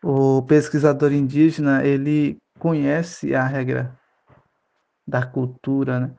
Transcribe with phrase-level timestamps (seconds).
[0.04, 3.98] O pesquisador indígena, ele conhece a regra
[5.08, 6.16] da cultura, né?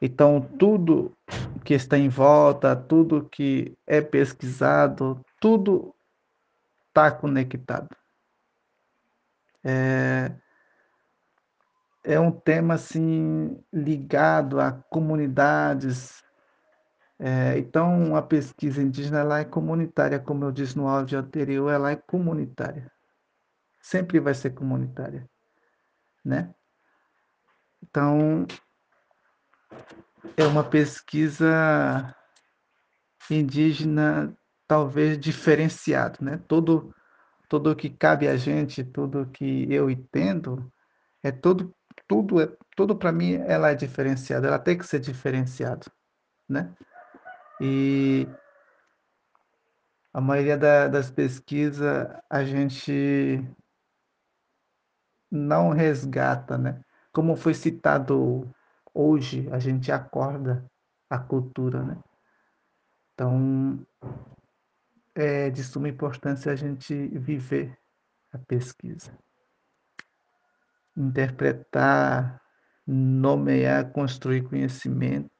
[0.00, 1.16] Então, tudo
[1.64, 5.94] que está em volta, tudo que é pesquisado, tudo
[6.88, 7.94] está conectado.
[9.64, 10.32] É,
[12.04, 16.22] é um tema assim ligado a comunidades.
[17.18, 21.90] É, então, a pesquisa indígena ela é comunitária, como eu disse no áudio anterior, ela
[21.90, 22.92] é comunitária.
[23.80, 25.28] Sempre vai ser comunitária,
[26.24, 26.54] né?
[27.82, 28.46] Então,
[30.36, 32.14] é uma pesquisa
[33.30, 36.40] indígena talvez diferenciado, né?
[36.48, 36.94] Todo
[37.48, 40.70] tudo que cabe a gente, tudo que eu entendo,
[41.22, 41.74] é tudo
[42.08, 45.86] tudo é tudo para mim ela é diferenciada, ela tem que ser diferenciada,
[46.48, 46.74] né?
[47.60, 48.28] E
[50.12, 53.42] a maioria da, das pesquisas a gente
[55.30, 56.80] não resgata, né?
[57.12, 58.50] Como foi citado
[58.96, 60.64] hoje a gente acorda
[61.10, 61.98] a cultura, né?
[63.12, 63.86] Então,
[65.14, 67.78] é de suma importância a gente viver
[68.32, 69.16] a pesquisa.
[70.96, 72.40] Interpretar,
[72.86, 75.30] nomear, construir conhecimento.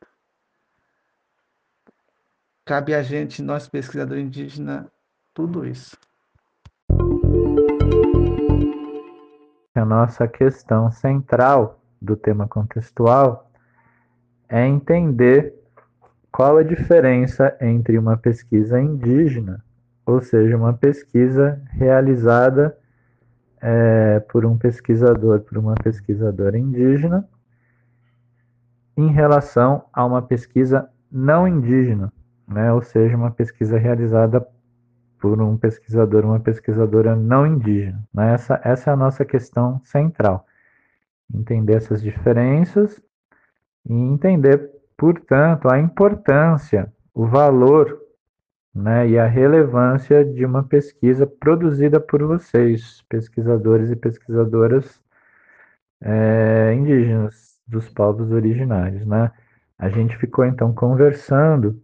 [2.65, 4.87] Cabe a gente, nós pesquisadores indígenas,
[5.33, 5.97] tudo isso.
[9.75, 13.46] A nossa questão central do tema contextual
[14.49, 15.55] é entender
[16.31, 19.65] qual a diferença entre uma pesquisa indígena,
[20.05, 22.77] ou seja, uma pesquisa realizada
[23.61, 27.29] é, por um pesquisador, por uma pesquisadora indígena,
[28.97, 32.13] em relação a uma pesquisa não indígena,
[32.47, 32.73] né?
[32.73, 34.47] ou seja, uma pesquisa realizada
[35.19, 38.03] por um pesquisador, uma pesquisadora não indígena.
[38.13, 38.35] Né?
[38.35, 40.47] Essa, essa é a nossa questão central.
[41.33, 43.01] Entender essas diferenças
[43.89, 48.01] e entender, portanto, a importância, o valor
[48.75, 55.01] né, e a relevância de uma pesquisa produzida por vocês, pesquisadores e pesquisadoras
[56.01, 59.07] é, indígenas dos povos originários.
[59.07, 59.31] Né?
[59.79, 61.81] A gente ficou então conversando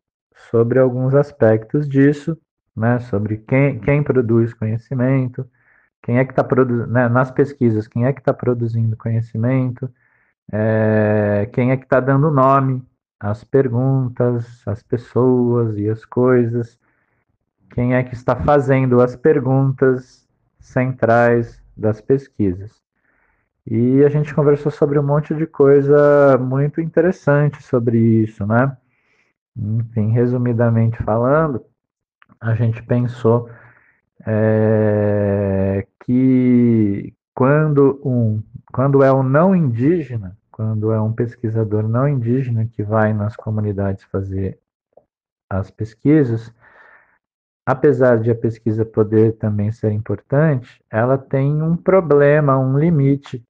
[0.50, 2.36] sobre alguns aspectos disso,
[2.76, 5.48] né, sobre quem, quem produz conhecimento,
[6.02, 9.90] quem é que está produzindo, né, nas pesquisas, quem é que está produzindo conhecimento,
[10.50, 12.82] é, quem é que está dando nome
[13.20, 16.78] às perguntas, às pessoas e às coisas,
[17.70, 22.82] quem é que está fazendo as perguntas centrais das pesquisas.
[23.66, 28.76] E a gente conversou sobre um monte de coisa muito interessante sobre isso, né?
[29.56, 31.64] Enfim, resumidamente falando,
[32.40, 33.48] a gente pensou
[34.26, 42.66] é, que quando um quando é um não indígena, quando é um pesquisador não indígena
[42.66, 44.58] que vai nas comunidades fazer
[45.48, 46.52] as pesquisas,
[47.66, 53.44] apesar de a pesquisa poder também ser importante, ela tem um problema, um limite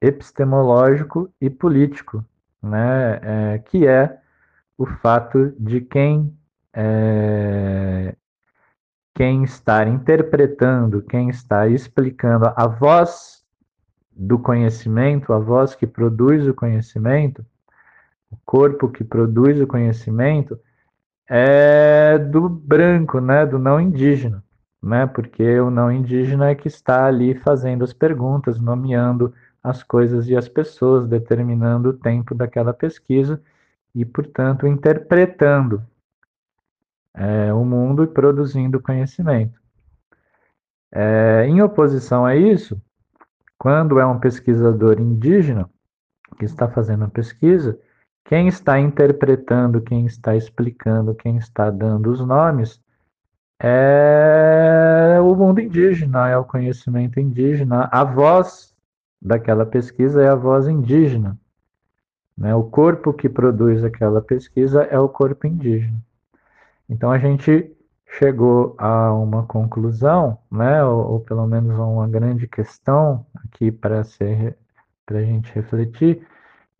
[0.00, 2.24] epistemológico e político,
[2.62, 3.20] né,
[3.54, 4.18] é, que é
[4.76, 6.36] o fato de quem
[6.74, 8.14] é,
[9.14, 13.35] quem está interpretando, quem está explicando a voz
[14.16, 17.44] do conhecimento, a voz que produz o conhecimento,
[18.30, 20.58] o corpo que produz o conhecimento,
[21.28, 24.42] é do branco, né, do não indígena,
[24.82, 30.28] né, porque o não indígena é que está ali fazendo as perguntas, nomeando as coisas
[30.28, 33.42] e as pessoas, determinando o tempo daquela pesquisa
[33.94, 35.82] e, portanto, interpretando
[37.12, 39.60] é, o mundo e produzindo conhecimento.
[40.92, 42.80] É, em oposição a isso,
[43.58, 45.68] quando é um pesquisador indígena
[46.38, 47.78] que está fazendo a pesquisa,
[48.24, 52.80] quem está interpretando, quem está explicando, quem está dando os nomes
[53.60, 57.88] é o mundo indígena, é o conhecimento indígena.
[57.90, 58.74] A voz
[59.22, 61.38] daquela pesquisa é a voz indígena.
[62.36, 62.54] Né?
[62.54, 65.98] O corpo que produz aquela pesquisa é o corpo indígena.
[66.88, 67.75] Então a gente
[68.18, 74.04] chegou a uma conclusão, né, ou, ou pelo menos a uma grande questão aqui para
[74.04, 74.56] ser
[75.04, 76.26] para a gente refletir,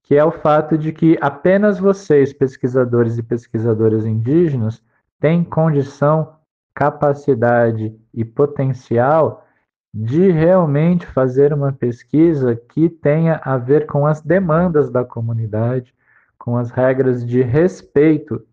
[0.02, 4.82] que é o fato de que apenas vocês, pesquisadores e pesquisadoras indígenas,
[5.20, 6.34] tem condição,
[6.74, 9.46] capacidade e potencial
[9.94, 15.94] de realmente fazer uma pesquisa que tenha a ver com as demandas da comunidade,
[16.36, 18.44] com as regras de respeito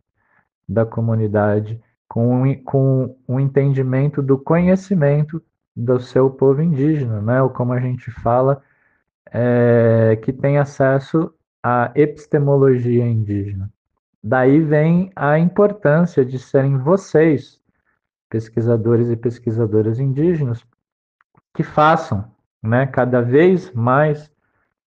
[0.70, 1.82] da comunidade,
[2.14, 5.42] com, com o entendimento do conhecimento
[5.76, 7.42] do seu povo indígena, né?
[7.42, 8.62] ou como a gente fala,
[9.32, 11.34] é, que tem acesso
[11.64, 13.68] à epistemologia indígena.
[14.24, 17.60] Daí vem a importância de serem vocês,
[18.30, 20.64] pesquisadores e pesquisadoras indígenas,
[21.52, 22.32] que façam
[22.62, 24.32] né, cada vez mais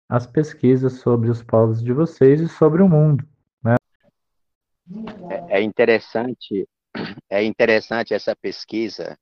[0.09, 3.27] as pesquisas sobre os povos de vocês e sobre o mundo.
[3.65, 3.75] Né?
[5.29, 6.69] É, é interessante,
[7.29, 9.19] é interessante essa pesquisa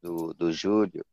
[0.00, 1.04] do, do Júlio,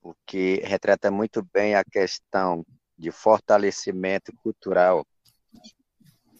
[0.00, 2.64] porque retrata muito bem a questão
[2.96, 5.06] de fortalecimento cultural.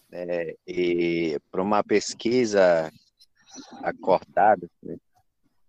[0.08, 0.54] Né?
[0.66, 2.90] E para uma pesquisa
[3.82, 4.96] acordada, né?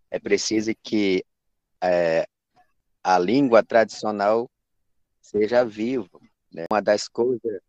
[0.09, 1.23] é preciso que
[1.81, 2.25] é,
[3.03, 4.49] a língua tradicional
[5.21, 6.19] seja viva.
[6.51, 6.65] Né?
[6.71, 7.61] Uma das coisas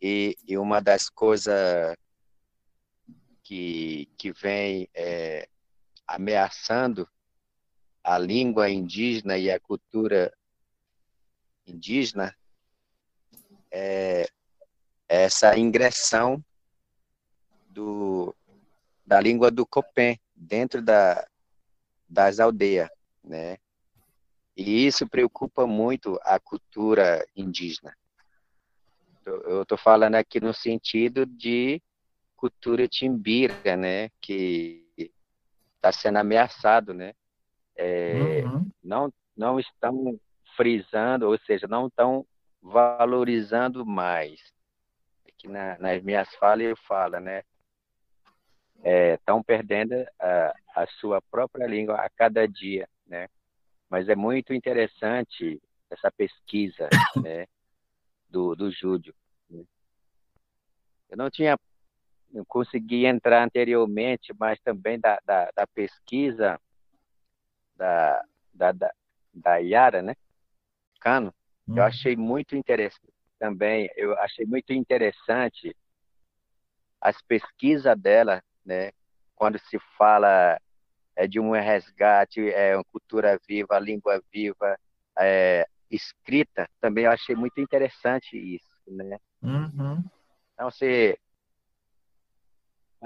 [0.00, 1.96] e, e, uma das coisas
[3.46, 5.48] que, que vem é,
[6.04, 7.08] ameaçando
[8.02, 10.36] a língua indígena e a cultura
[11.64, 12.36] indígena
[13.70, 14.28] é
[15.08, 16.44] essa ingressão
[17.68, 18.34] do,
[19.06, 21.24] da língua do Copém dentro da,
[22.08, 22.90] das aldeias
[23.22, 23.58] né?
[24.56, 27.96] E isso preocupa muito a cultura indígena.
[29.24, 31.80] Eu estou falando aqui no sentido de
[32.36, 34.10] cultura timbira, né?
[34.20, 34.84] Que
[35.76, 37.14] está sendo ameaçado, né?
[37.76, 38.70] É, uhum.
[38.82, 40.18] Não não estão
[40.56, 42.26] frisando, ou seja, não estão
[42.62, 44.40] valorizando mais.
[45.28, 47.42] Aqui na, nas minhas falas eu falo, né?
[49.14, 53.28] Estão é, perdendo a, a sua própria língua a cada dia né?
[53.88, 55.60] Mas é muito interessante
[55.90, 56.88] essa pesquisa,
[57.22, 57.46] né?
[58.28, 59.14] Do, do Júlio.
[59.48, 59.64] Né?
[61.08, 61.56] Eu não tinha
[62.32, 66.60] eu consegui entrar anteriormente, mas também da, da, da pesquisa
[67.76, 68.92] da, da, da,
[69.32, 70.14] da Yara, né?
[71.00, 71.32] Cano,
[71.68, 71.76] hum.
[71.76, 71.82] eu uhum.
[71.82, 75.76] achei muito interessante também, eu achei muito interessante
[77.00, 78.90] as pesquisas dela, né?
[79.34, 80.58] Quando se fala
[81.14, 84.78] é, de um resgate, é uma cultura viva, língua viva,
[85.18, 89.18] é, escrita, também eu achei muito interessante isso, né?
[89.42, 90.02] Uhum.
[90.54, 91.18] Então, você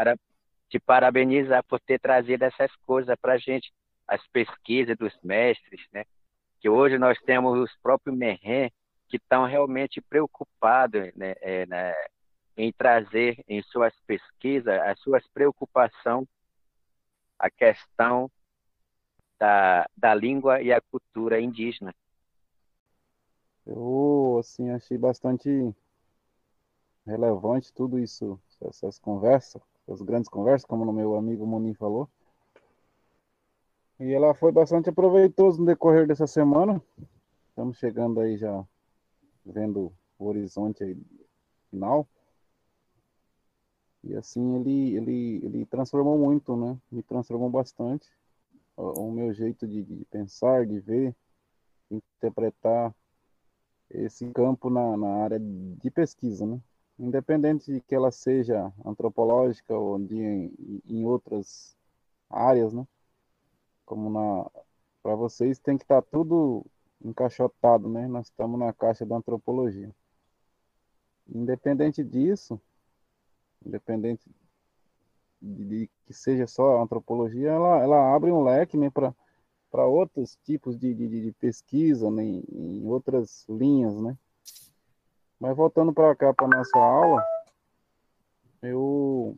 [0.00, 0.16] para,
[0.70, 3.70] te parabenizar por ter trazido essas coisas para a gente,
[4.08, 6.04] as pesquisas dos mestres, né?
[6.58, 8.70] Que hoje nós temos os próprios Merren
[9.08, 11.92] que estão realmente preocupados né, é, né,
[12.56, 16.26] em trazer em suas pesquisas as suas preocupações
[17.38, 18.30] a questão
[19.38, 21.94] da, da língua e a cultura indígena.
[23.66, 25.74] Eu, assim, achei bastante
[27.06, 32.08] relevante tudo isso, essas conversas, essas grandes conversas, como o meu amigo Monin falou.
[33.98, 36.80] E ela foi bastante aproveitosa no decorrer dessa semana.
[37.48, 38.64] Estamos chegando aí já,
[39.44, 40.96] vendo o horizonte aí
[41.70, 42.08] final.
[44.04, 46.78] E assim ele, ele, ele transformou muito, né?
[46.90, 48.08] Me transformou bastante
[48.76, 51.14] o, o meu jeito de, de, pensar, de ver,
[51.90, 52.94] interpretar
[53.90, 56.60] esse campo na, na área de pesquisa, né?
[57.00, 61.74] Independente de que ela seja antropológica ou de, em, em outras
[62.28, 62.86] áreas, né?
[63.86, 64.50] Como na
[65.02, 66.62] para vocês tem que estar tá tudo
[67.02, 68.06] encaixotado, né?
[68.06, 69.90] Nós estamos na caixa da antropologia.
[71.26, 72.60] Independente disso,
[73.64, 74.30] independente
[75.40, 80.36] de, de, que seja só a antropologia, ela, ela abre um leque né, para outros
[80.44, 84.18] tipos de, de, de pesquisa, né, em outras linhas, né?
[85.40, 87.24] Mas voltando para cá, para nossa aula,
[88.60, 89.34] eu,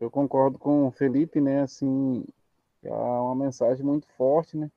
[0.00, 2.24] eu concordo com o Felipe, né, assim,
[2.82, 4.68] é uma mensagem muito forte, né?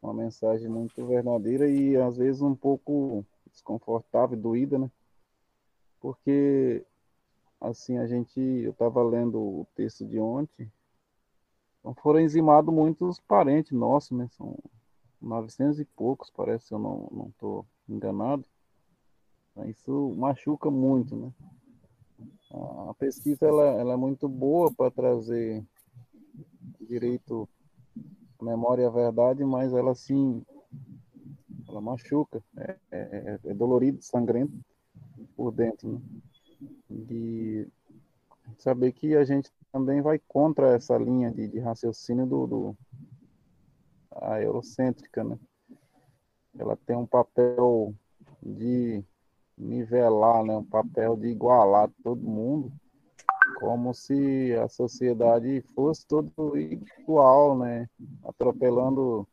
[0.00, 4.90] Uma mensagem muito verdadeira e às vezes um pouco desconfortável, doída, né?
[6.00, 6.82] Porque
[7.60, 10.72] assim, a gente, eu estava lendo o texto de ontem,
[11.80, 14.28] então foram eximados muitos parentes nossos, né?
[14.30, 14.56] São
[15.20, 18.46] 900 e poucos, parece, se eu não estou enganado.
[19.58, 21.32] Então, isso machuca muito, né?
[22.88, 25.64] A pesquisa ela, ela é muito boa para trazer
[26.80, 27.48] direito
[28.38, 30.42] à memória e à verdade, mas ela sim,
[31.68, 34.54] ela machuca, é, é, é dolorido, sangrento
[35.36, 36.00] por dentro, né?
[37.10, 37.68] E
[38.58, 42.76] saber que a gente também vai contra essa linha de, de raciocínio do, do
[44.10, 45.38] a eurocêntrica, né?
[46.56, 47.94] Ela tem um papel
[48.42, 49.04] de
[49.58, 50.56] nivelar, né?
[50.56, 52.72] Um papel de igualar todo mundo,
[53.58, 57.88] como se a sociedade fosse todo igual, né?
[58.24, 59.26] Atropelando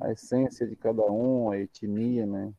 [0.00, 2.52] a essência de cada um, a etnia, né?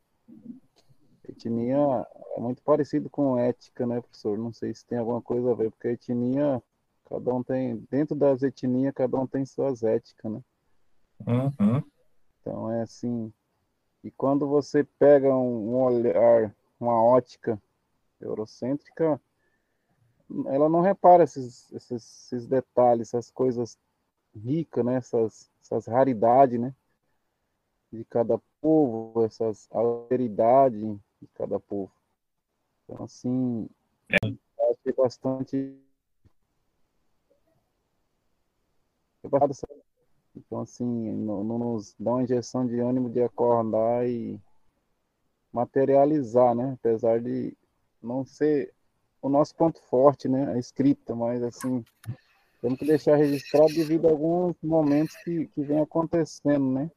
[1.27, 4.37] Etnia é muito parecido com ética, né, professor?
[4.37, 6.61] Não sei se tem alguma coisa a ver, porque etnia,
[7.09, 10.41] cada um tem, dentro das etnias, cada um tem suas éticas, né?
[11.25, 11.83] Uhum.
[12.41, 13.31] Então é assim.
[14.03, 16.53] E quando você pega um, um olhar,
[16.83, 17.61] uma ótica
[18.21, 19.19] eurocêntrica,
[20.47, 23.77] ela não repara esses, esses, esses detalhes, essas coisas
[24.35, 24.95] ricas, né?
[24.95, 26.73] essas, essas raridades né?
[27.91, 30.81] de cada povo, essas alteridades
[31.21, 31.91] de cada povo.
[32.83, 33.69] Então, assim,
[34.09, 34.33] é.
[34.71, 35.77] achei bastante.
[40.35, 44.41] Então, assim, não, não, nos dá uma injeção de ânimo de acordar e
[45.53, 46.75] materializar, né?
[46.79, 47.55] Apesar de
[48.01, 48.73] não ser
[49.21, 50.51] o nosso ponto forte, né?
[50.53, 51.85] A escrita, mas, assim,
[52.61, 56.91] temos que deixar registrado devido a alguns momentos que, que vem acontecendo, né?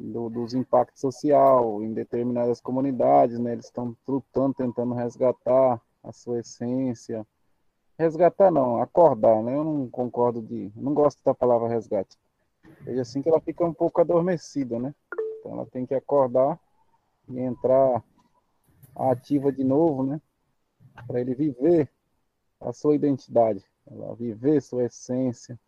[0.00, 3.52] do, dos impactos social em determinadas comunidades, né?
[3.52, 7.26] Eles estão lutando, tentando resgatar a sua essência.
[7.98, 9.54] Resgatar não, acordar, né?
[9.54, 12.16] Eu não concordo de, não gosto da palavra resgate.
[12.80, 14.94] Veja assim que ela fica um pouco adormecida, né?
[15.38, 16.58] Então ela tem que acordar
[17.30, 18.02] e entrar
[18.94, 20.20] ativa de novo, né?
[21.06, 21.90] Para ele viver
[22.60, 23.64] a sua identidade,
[24.18, 25.58] viver sua essência,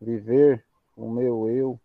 [0.00, 0.64] viver
[0.96, 1.80] o meu eu,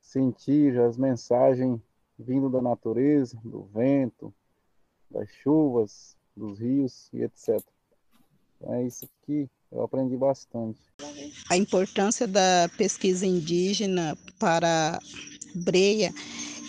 [0.00, 1.80] sentir as mensagens
[2.18, 4.34] vindo da natureza, do vento,
[5.10, 7.60] das chuvas, dos rios e etc.
[8.56, 10.80] Então é isso que eu aprendi bastante.
[11.48, 14.98] A importância da pesquisa indígena para
[15.54, 16.12] Breia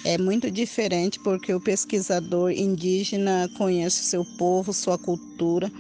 [0.06, 5.72] é muito diferente porque o pesquisador indígena conhece seu povo, sua cultura,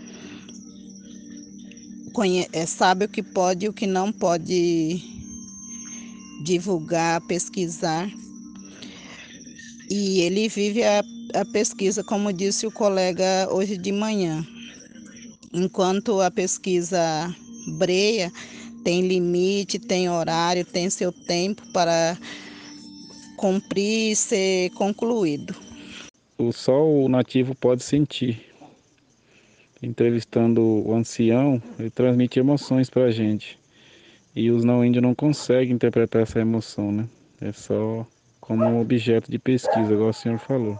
[2.51, 5.01] é, sabe o que pode e o que não pode
[6.43, 8.09] divulgar, pesquisar.
[9.89, 11.01] E ele vive a,
[11.33, 14.45] a pesquisa, como disse o colega hoje de manhã.
[15.53, 17.33] Enquanto a pesquisa
[17.77, 18.31] breia
[18.83, 22.17] tem limite, tem horário, tem seu tempo para
[23.39, 25.55] cumprir e ser concluído.
[26.37, 28.45] O sol nativo pode sentir.
[29.81, 33.57] Entrevistando o ancião, ele transmite emoções para a gente.
[34.35, 37.07] E os não índios não conseguem interpretar essa emoção, né?
[37.41, 38.05] É só
[38.41, 40.77] como um objeto de pesquisa, igual o senhor falou.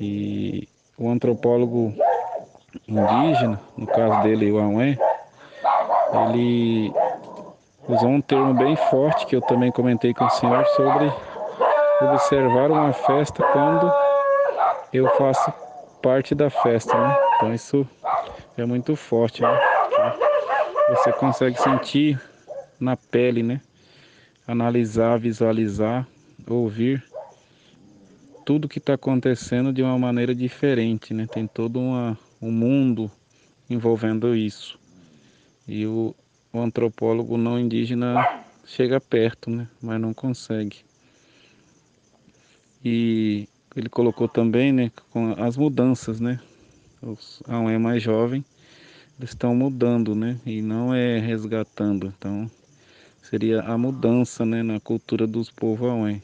[0.00, 1.92] E o antropólogo
[2.86, 4.80] indígena, no caso dele, o
[6.30, 6.92] ele
[7.88, 11.12] usou um termo bem forte que eu também comentei com o senhor sobre
[12.00, 13.92] observar uma festa quando
[14.92, 15.52] eu faço
[16.02, 17.16] parte da festa, né?
[17.36, 17.88] Então isso
[18.56, 19.60] é muito forte, né?
[20.88, 22.20] você consegue sentir
[22.78, 23.60] na pele, né?
[24.46, 26.06] Analisar, visualizar,
[26.48, 27.02] ouvir
[28.44, 31.26] tudo que está acontecendo de uma maneira diferente, né?
[31.26, 33.10] Tem todo uma, um mundo
[33.68, 34.78] envolvendo isso.
[35.66, 36.14] E o,
[36.56, 39.68] o antropólogo não indígena chega perto, né?
[39.80, 40.78] Mas não consegue.
[42.84, 44.90] E ele colocou também, né?
[45.10, 46.40] Com as mudanças, né?
[47.02, 48.44] Os, a um é mais jovem
[49.18, 50.38] eles estão mudando, né?
[50.44, 52.12] E não é resgatando.
[52.16, 52.50] Então,
[53.22, 56.22] seria a mudança, né, na cultura dos povos auém.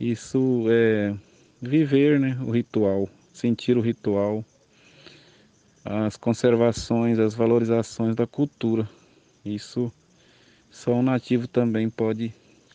[0.00, 1.14] Isso é
[1.60, 4.44] viver, né, o ritual, sentir o ritual,
[5.84, 8.88] as conservações, as valorizações da cultura.
[9.44, 9.92] Isso
[10.70, 12.32] só um nativo também pode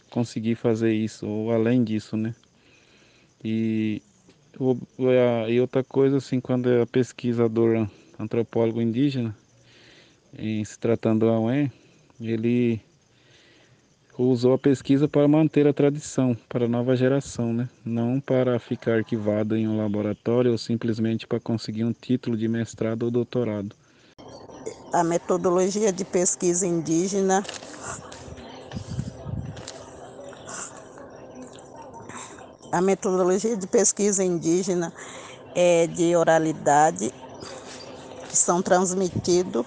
[0.10, 2.36] conseguir fazer isso, ou além disso, né?
[3.44, 4.02] E,
[5.50, 7.90] e outra coisa, assim, quando é a pesquisadora
[8.20, 9.36] antropólogo indígena,
[10.38, 11.72] em se tratando do Auen,
[12.22, 12.82] ele
[14.28, 17.70] usou a pesquisa para manter a tradição para a nova geração, né?
[17.86, 23.04] não para ficar arquivado em um laboratório ou simplesmente para conseguir um título de mestrado
[23.04, 23.74] ou doutorado.
[24.92, 27.44] A metodologia de pesquisa indígena
[32.72, 34.94] A metodologia de pesquisa indígena
[35.56, 37.12] é de oralidade
[38.30, 39.66] que são transmitidos,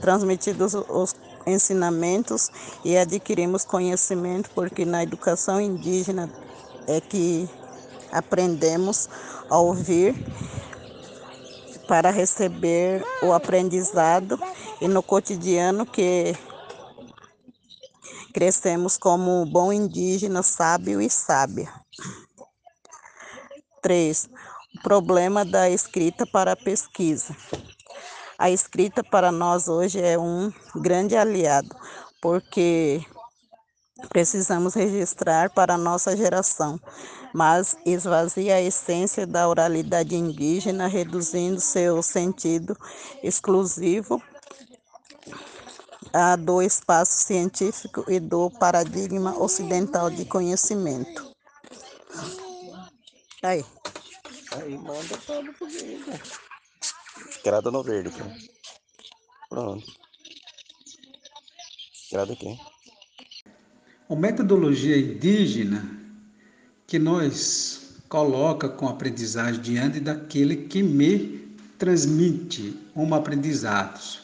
[0.00, 1.14] transmitidos os
[1.46, 2.50] ensinamentos
[2.84, 6.30] e adquirimos conhecimento, porque na educação indígena
[6.86, 7.48] é que
[8.10, 9.08] aprendemos
[9.48, 10.14] a ouvir
[11.88, 14.38] para receber o aprendizado
[14.80, 16.36] e no cotidiano que
[18.32, 21.72] crescemos como bom indígena, sábio e sábia.
[23.82, 24.30] 3.
[24.78, 27.36] O problema da escrita para a pesquisa.
[28.42, 31.76] A escrita para nós hoje é um grande aliado,
[32.20, 33.00] porque
[34.08, 36.76] precisamos registrar para a nossa geração,
[37.32, 42.76] mas esvazia a essência da oralidade indígena, reduzindo seu sentido
[43.22, 44.20] exclusivo
[46.12, 51.32] a do espaço científico e do paradigma ocidental de conhecimento.
[53.40, 53.64] Aí.
[54.56, 56.51] Aí manda para o
[57.44, 58.50] Grada no verde aqui.
[59.48, 59.84] Pronto.
[62.10, 62.58] Grada aqui.
[64.08, 66.00] A metodologia indígena
[66.86, 74.20] que nós coloca com aprendizagem diante daquele que me transmite um aprendizado.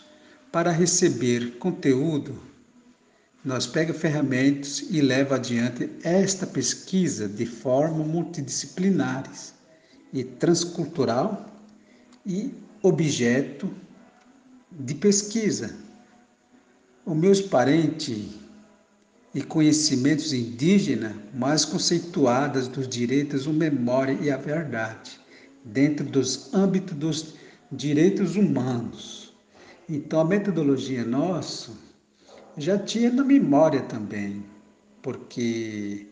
[0.52, 2.38] Para receber conteúdo,
[3.44, 9.54] nós pega ferramentas e leva adiante esta pesquisa de forma multidisciplinares
[10.12, 11.46] e transcultural
[12.26, 12.52] e
[12.82, 13.70] objeto
[14.70, 15.76] de pesquisa.
[17.04, 18.38] Os meus parentes
[19.34, 25.20] e conhecimentos indígenas mais conceituadas dos direitos à memória e à verdade,
[25.64, 27.34] dentro dos âmbitos dos
[27.70, 29.34] direitos humanos.
[29.88, 31.72] Então, a metodologia nossa
[32.56, 34.44] já tinha na memória também,
[35.02, 36.06] porque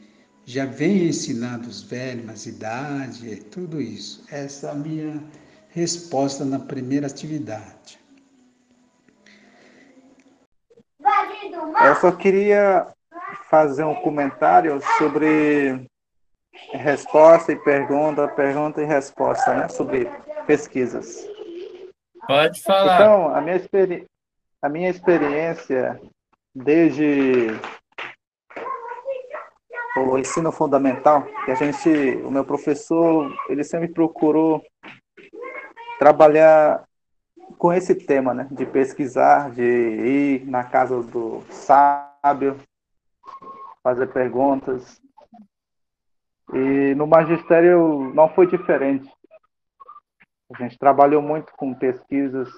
[0.44, 4.24] já vem ensinando os velhos, as idades, tudo isso.
[4.30, 5.22] Essa a minha
[5.76, 8.00] resposta na primeira atividade.
[11.84, 12.86] Eu só queria
[13.50, 15.86] fazer um comentário sobre
[16.72, 19.68] resposta e pergunta, pergunta e resposta, né?
[19.68, 20.08] Sobre
[20.46, 21.28] pesquisas.
[22.26, 22.94] Pode falar.
[22.94, 24.06] Então, a minha, experi
[24.62, 26.00] a minha experiência
[26.54, 27.48] desde
[29.94, 34.64] o ensino fundamental, que a gente, o meu professor, ele sempre procurou
[35.98, 36.84] trabalhar
[37.58, 42.58] com esse tema, né, de pesquisar, de ir na casa do sábio,
[43.82, 45.00] fazer perguntas.
[46.52, 49.10] E no magistério não foi diferente.
[50.52, 52.48] A gente trabalhou muito com pesquisas,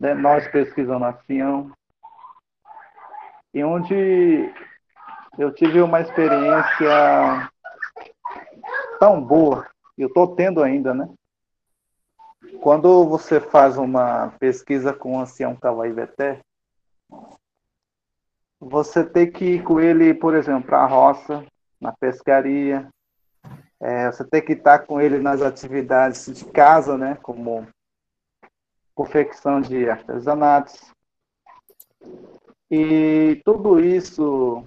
[0.00, 1.70] né, nós pesquisando a Sião,
[3.52, 4.52] e onde
[5.38, 7.50] eu tive uma experiência
[9.00, 11.08] tão boa, eu estou tendo ainda, né?
[12.60, 16.40] Quando você faz uma pesquisa com o ancião Kawaiveté,
[18.60, 21.46] você tem que ir com ele, por exemplo, para a roça,
[21.80, 22.88] na pescaria.
[23.80, 27.66] É, você tem que estar com ele nas atividades de casa, né, como
[28.92, 30.92] confecção de artesanatos.
[32.68, 34.64] E tudo isso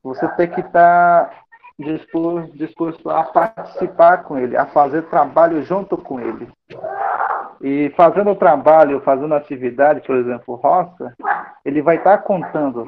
[0.00, 1.44] você tem que estar
[1.78, 6.48] disposto, disposto a participar com ele, a fazer trabalho junto com ele.
[7.60, 11.14] E fazendo trabalho, fazendo atividade, por exemplo, roça,
[11.64, 12.84] ele vai estar contando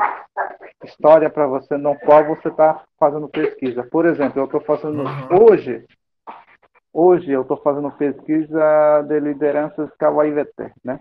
[0.84, 3.82] história para você no qual você está fazendo pesquisa.
[3.84, 5.44] Por exemplo, eu estou fazendo uhum.
[5.44, 5.84] hoje,
[6.92, 10.98] hoje eu estou fazendo pesquisa de lideranças Kawaiveté, né?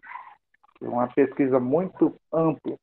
[0.82, 2.75] É uma pesquisa muito ampla,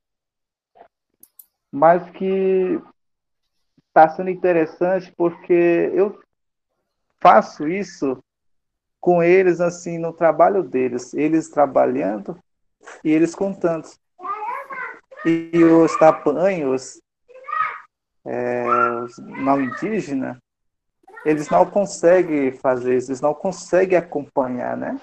[1.73, 2.81] mas que
[3.97, 6.21] está sendo interessante porque eu
[7.19, 8.23] faço isso
[9.01, 12.39] com eles assim no trabalho deles, eles trabalhando
[13.03, 13.89] e eles contando.
[15.25, 17.01] E os tapanhos,
[18.27, 18.65] é,
[19.03, 20.37] os não indígenas,
[21.25, 25.01] eles não conseguem fazer isso, eles não conseguem acompanhar, né?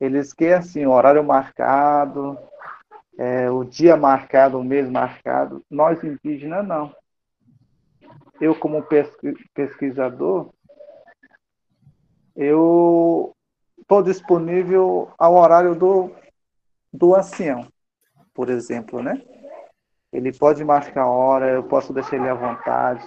[0.00, 2.38] Eles querem assim, horário marcado,
[3.18, 5.64] é, o dia marcado, o mês marcado.
[5.68, 6.94] Nós indígenas não
[8.40, 8.86] eu como
[9.54, 10.50] pesquisador,
[12.34, 13.34] eu
[13.80, 16.10] estou disponível ao horário do,
[16.92, 17.66] do ancião,
[18.34, 19.22] por exemplo, né?
[20.12, 23.06] Ele pode marcar a hora, eu posso deixar ele à vontade,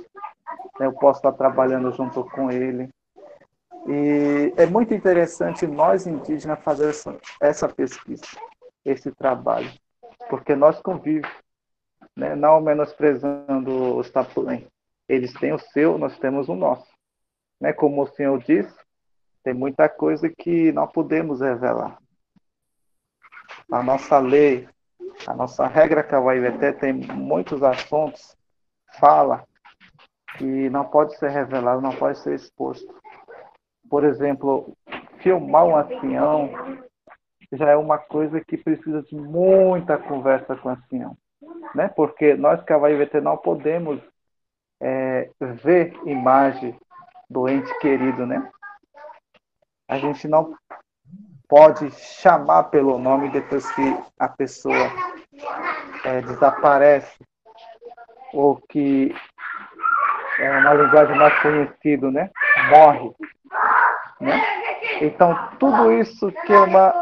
[0.79, 0.85] né?
[0.85, 2.89] eu posso estar trabalhando junto com ele.
[3.87, 8.25] E é muito interessante nós indígenas fazer essa, essa pesquisa,
[8.83, 9.71] esse trabalho,
[10.29, 11.29] porque nós convivemos,
[12.15, 12.35] né?
[12.35, 14.65] não menosprezando os tapuães.
[15.09, 16.87] Eles têm o seu, nós temos o nosso.
[17.59, 17.73] Né?
[17.73, 18.73] Como o Senhor disse,
[19.43, 21.97] tem muita coisa que não podemos revelar.
[23.71, 24.69] A nossa lei,
[25.25, 28.37] a nossa regra Kawaiveté tem muitos assuntos,
[28.99, 29.43] fala,
[30.37, 32.93] que não pode ser revelado, não pode ser exposto.
[33.89, 34.77] Por exemplo,
[35.21, 36.51] filmar um ancião
[37.51, 41.17] já é uma coisa que precisa de muita conversa com o ancião,
[41.73, 41.87] né?
[41.87, 43.99] Porque nós a não podemos
[44.81, 46.77] é, ver imagem
[47.29, 48.49] do ente querido, né?
[49.87, 50.55] A gente não
[51.47, 54.91] pode chamar pelo nome depois que a pessoa
[56.05, 57.17] é, desaparece
[58.33, 59.13] ou que
[60.39, 62.29] é uma linguagem mais conhecida, né?
[62.69, 63.11] Morre,
[64.21, 64.41] né?
[65.01, 66.93] Então tudo isso que é uma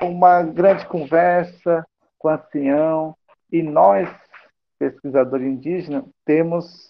[0.00, 1.84] uma grande conversa
[2.18, 3.16] com o ancião
[3.50, 4.08] e nós
[4.78, 6.88] pesquisadores indígenas temos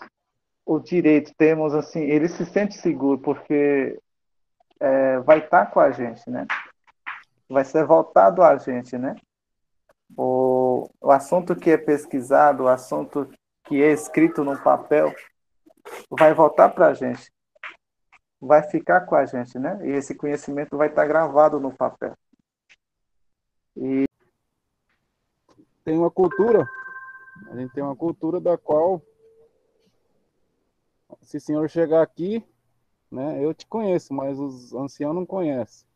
[0.64, 3.98] o direito, temos assim, ele se sente seguro porque
[4.79, 6.46] é, vai estar com a gente, né?
[7.48, 9.16] Vai ser voltado a gente, né?
[10.16, 13.31] O, o assunto que é pesquisado, o assunto
[13.64, 15.14] que é escrito no papel,
[16.11, 17.31] vai voltar para a gente,
[18.40, 19.79] vai ficar com a gente, né?
[19.83, 22.14] E esse conhecimento vai estar gravado no papel.
[23.77, 24.05] E
[25.85, 26.68] tem uma cultura,
[27.46, 29.01] a gente tem uma cultura da qual,
[31.22, 32.44] se o senhor chegar aqui,
[33.11, 35.88] né, eu te conheço, mas os anciãos não conhecem.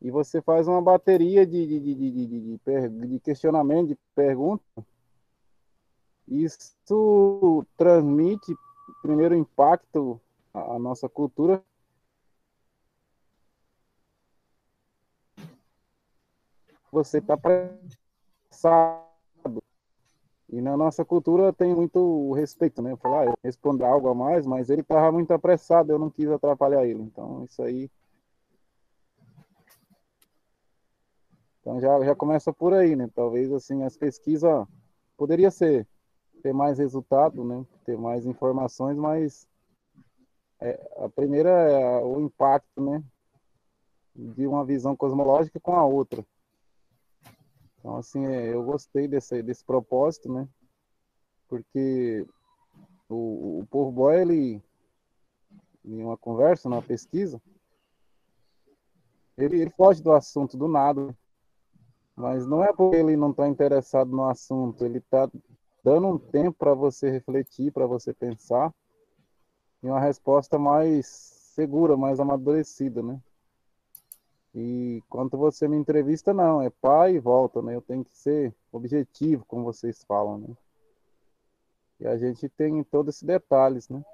[0.00, 4.62] E você faz uma bateria de, de, de, de, de, de, questionamento, de pergunta.
[6.28, 8.54] Isso transmite,
[9.02, 10.20] primeiro, impacto
[10.54, 11.62] à nossa cultura.
[16.92, 19.07] Você está apressado.
[20.50, 22.96] E na nossa cultura tem muito respeito, né?
[22.96, 26.28] Falar, ah, eu respondo algo a mais, mas ele estava muito apressado, eu não quis
[26.30, 27.02] atrapalhar ele.
[27.02, 27.90] Então, isso aí.
[31.60, 33.10] Então já, já começa por aí, né?
[33.14, 34.66] Talvez assim as pesquisas
[35.18, 35.86] poderia ser
[36.42, 37.66] ter mais resultado, né?
[37.84, 39.46] Ter mais informações, mas
[40.60, 43.02] é, a primeira é o impacto, né?
[44.14, 46.24] De uma visão cosmológica com a outra.
[47.78, 50.48] Então, assim, é, eu gostei desse, desse propósito, né?
[51.48, 52.26] Porque
[53.08, 54.62] o, o povo boy, ele,
[55.84, 57.40] em uma conversa, numa pesquisa,
[59.36, 61.16] ele, ele foge do assunto do nada.
[62.16, 65.30] Mas não é porque ele não está interessado no assunto, ele está
[65.84, 68.74] dando um tempo para você refletir, para você pensar,
[69.80, 73.20] e uma resposta mais segura, mais amadurecida, né?
[74.54, 77.74] E quando você me entrevista, não, é pai e volta, né?
[77.74, 80.56] Eu tenho que ser objetivo, como vocês falam, né?
[82.00, 84.04] E a gente tem todos esses detalhes, né?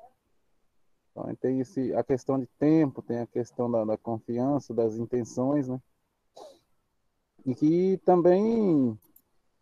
[1.11, 5.68] Então, tem esse, a questão de tempo, tem a questão da, da confiança, das intenções,
[5.68, 5.81] né?
[7.47, 8.99] E que também,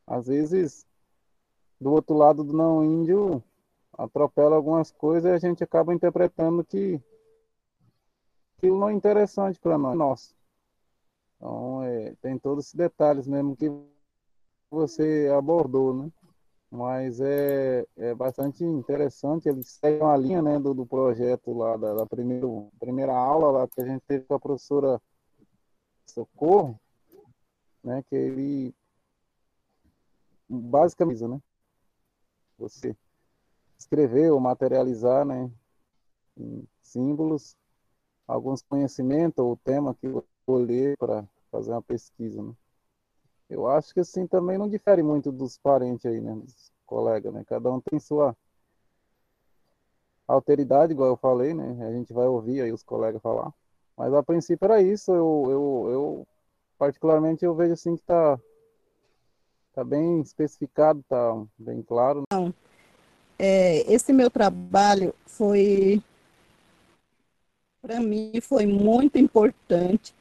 [0.06, 0.86] às vezes,
[1.80, 3.42] do outro lado do não índio,
[3.92, 7.00] atropela algumas coisas e a gente acaba interpretando que
[8.56, 10.34] aquilo não é interessante para nós.
[11.42, 13.68] Então, é, tem todos esses detalhes mesmo que
[14.70, 16.12] você abordou, né?
[16.70, 21.94] Mas é, é bastante interessante, eles seguem a linha né, do, do projeto lá, da,
[21.94, 25.02] da primeiro, primeira aula lá que a gente teve com a professora
[26.06, 26.80] Socorro,
[27.82, 28.74] né, que ele
[30.48, 31.42] basicamente, né,
[32.56, 32.96] você
[33.76, 35.50] escrever ou materializar, né,
[36.38, 37.56] em símbolos,
[38.26, 42.52] alguns conhecimentos ou tema que eu ler para fazer uma pesquisa, né?
[43.48, 47.44] Eu acho que assim também não difere muito dos parentes aí, né, dos colegas, né?
[47.46, 48.34] Cada um tem sua
[50.26, 51.86] alteridade, igual eu falei, né?
[51.86, 53.52] A gente vai ouvir aí os colegas falar.
[53.94, 56.28] Mas a princípio era isso, eu, eu, eu
[56.78, 58.40] particularmente eu vejo assim que tá
[59.74, 62.20] tá bem especificado, tá bem claro.
[62.20, 62.24] Né?
[62.32, 62.54] Não.
[63.38, 66.02] É, esse meu trabalho foi
[67.82, 70.14] para mim foi muito importante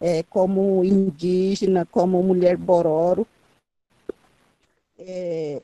[0.00, 3.26] é, como indígena, como mulher bororo.
[4.98, 5.62] É,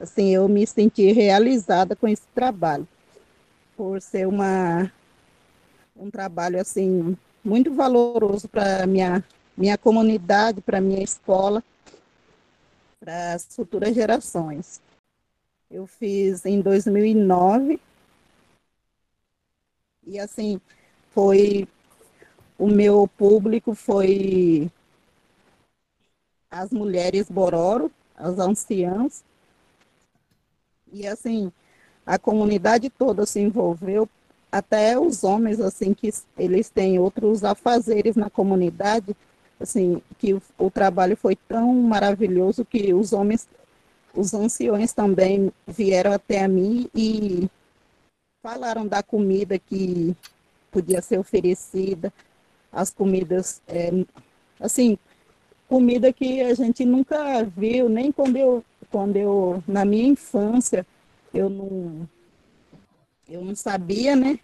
[0.00, 2.86] assim, eu me senti realizada com esse trabalho,
[3.76, 4.92] por ser uma,
[5.96, 9.24] um trabalho assim muito valoroso para minha
[9.56, 11.62] minha comunidade, para minha escola,
[12.98, 14.80] para as futuras gerações.
[15.70, 17.78] Eu fiz em 2009
[20.06, 20.60] e assim
[21.10, 21.68] foi
[22.58, 24.70] o meu público foi
[26.50, 29.24] as mulheres Bororo, as anciãs.
[30.92, 31.50] E assim,
[32.04, 34.08] a comunidade toda se envolveu,
[34.52, 39.16] até os homens, assim, que eles têm outros afazeres na comunidade,
[39.58, 43.48] assim, que o, o trabalho foi tão maravilhoso que os homens,
[44.14, 47.48] os anciões também vieram até a mim e
[48.42, 50.14] falaram da comida que
[50.70, 52.12] podia ser oferecida,
[52.72, 53.90] as comidas, é,
[54.58, 54.98] assim,
[55.68, 60.86] comida que a gente nunca viu, nem quando eu, quando eu, na minha infância,
[61.32, 62.08] eu não,
[63.28, 64.38] eu não sabia, né?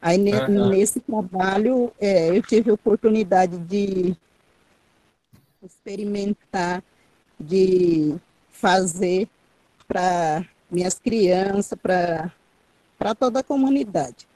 [0.00, 4.14] Aí ne, nesse trabalho é, eu tive a oportunidade de
[5.62, 6.82] experimentar,
[7.40, 8.14] de
[8.50, 9.28] fazer
[9.88, 14.26] para minhas crianças, para toda a comunidade.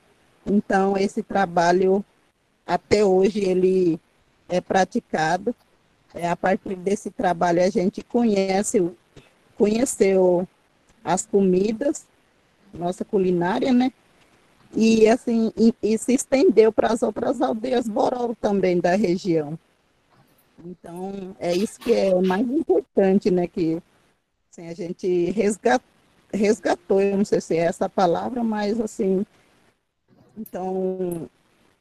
[0.47, 2.05] Então, esse trabalho,
[2.69, 3.99] até hoje, ele
[4.47, 5.57] é praticado.
[6.15, 8.93] É, a partir desse trabalho, a gente conhece,
[9.57, 10.47] conheceu
[11.03, 12.07] as comidas,
[12.73, 13.91] nossa culinária, né?
[14.75, 19.59] E, assim, e, e se estendeu para as outras aldeias Borol também da região.
[20.63, 23.47] Então, é isso que é mais importante, né?
[23.47, 23.81] Que
[24.51, 25.31] assim, a gente
[26.31, 29.25] resgatou, eu não sei se é essa palavra, mas assim,
[30.37, 31.31] então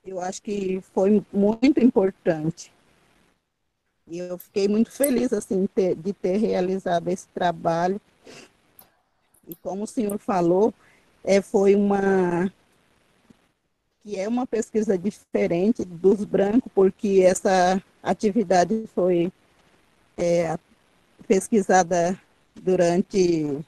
[0.10, 2.72] eu acho que foi muito importante.
[4.08, 8.00] E eu fiquei muito feliz assim ter, de ter realizado esse trabalho.
[9.48, 10.74] E como o senhor falou,
[11.24, 12.52] é, foi uma
[14.04, 19.30] que é uma pesquisa diferente dos brancos, porque essa atividade foi
[20.18, 20.58] é,
[21.28, 22.18] pesquisada
[22.56, 23.60] durante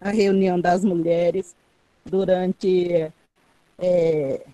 [0.00, 1.54] a reunião das mulheres,
[2.02, 3.12] durante
[3.78, 4.46] é,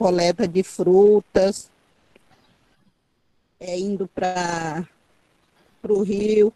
[0.00, 1.70] coleta de frutas,
[3.60, 4.88] é, indo para
[5.86, 6.50] o rio,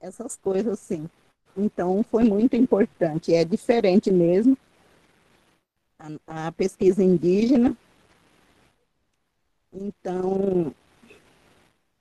[0.00, 1.08] essas coisas assim.
[1.56, 3.32] Então, foi muito importante.
[3.32, 4.58] É diferente mesmo
[6.26, 7.78] a, a pesquisa indígena.
[9.72, 10.74] Então,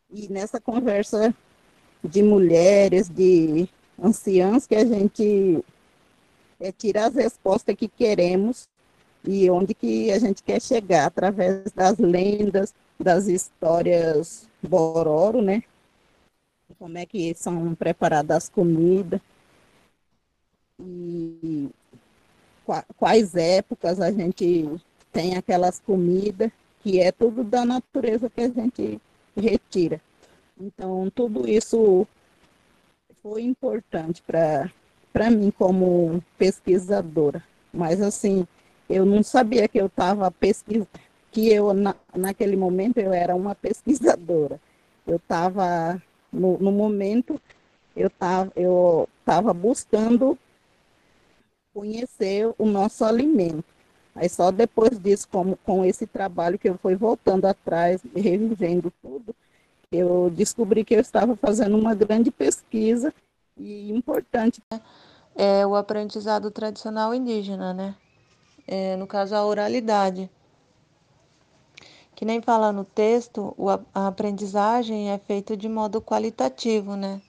[0.10, 1.36] e nessa conversa
[2.04, 3.70] de mulheres, de
[4.02, 5.64] anciãs, que a gente
[6.60, 8.68] é, tira as respostas que queremos
[9.24, 15.64] e onde que a gente quer chegar, através das lendas, das histórias Bororo, né?
[16.78, 19.20] Como é que são preparadas as comidas.
[20.80, 21.70] E
[22.98, 24.70] quais épocas a gente
[25.12, 26.52] tem aquelas comidas,
[26.82, 29.02] que é tudo da natureza que a gente
[29.36, 30.00] retira.
[30.60, 32.08] Então, tudo isso
[33.22, 37.44] foi importante para mim como pesquisadora.
[37.74, 38.48] Mas, assim,
[38.90, 40.90] eu não sabia que eu estava pesquisando,
[41.32, 44.60] que eu, na, naquele momento, eu era uma pesquisadora.
[45.06, 47.40] Eu estava, no, no momento,
[47.96, 50.38] eu estava eu tava buscando
[51.74, 53.66] conhecer o nosso alimento.
[54.16, 59.36] Aí só depois disso, como, com esse trabalho que eu fui voltando atrás, revivendo tudo,
[59.92, 63.14] eu descobri que eu estava fazendo uma grande pesquisa
[63.58, 64.62] e importante.
[65.36, 67.96] É o aprendizado tradicional indígena, né?
[68.72, 70.30] É, no caso, a oralidade.
[72.16, 73.56] Que nem fala no texto,
[73.96, 77.20] a aprendizagem é feita de modo qualitativo, né?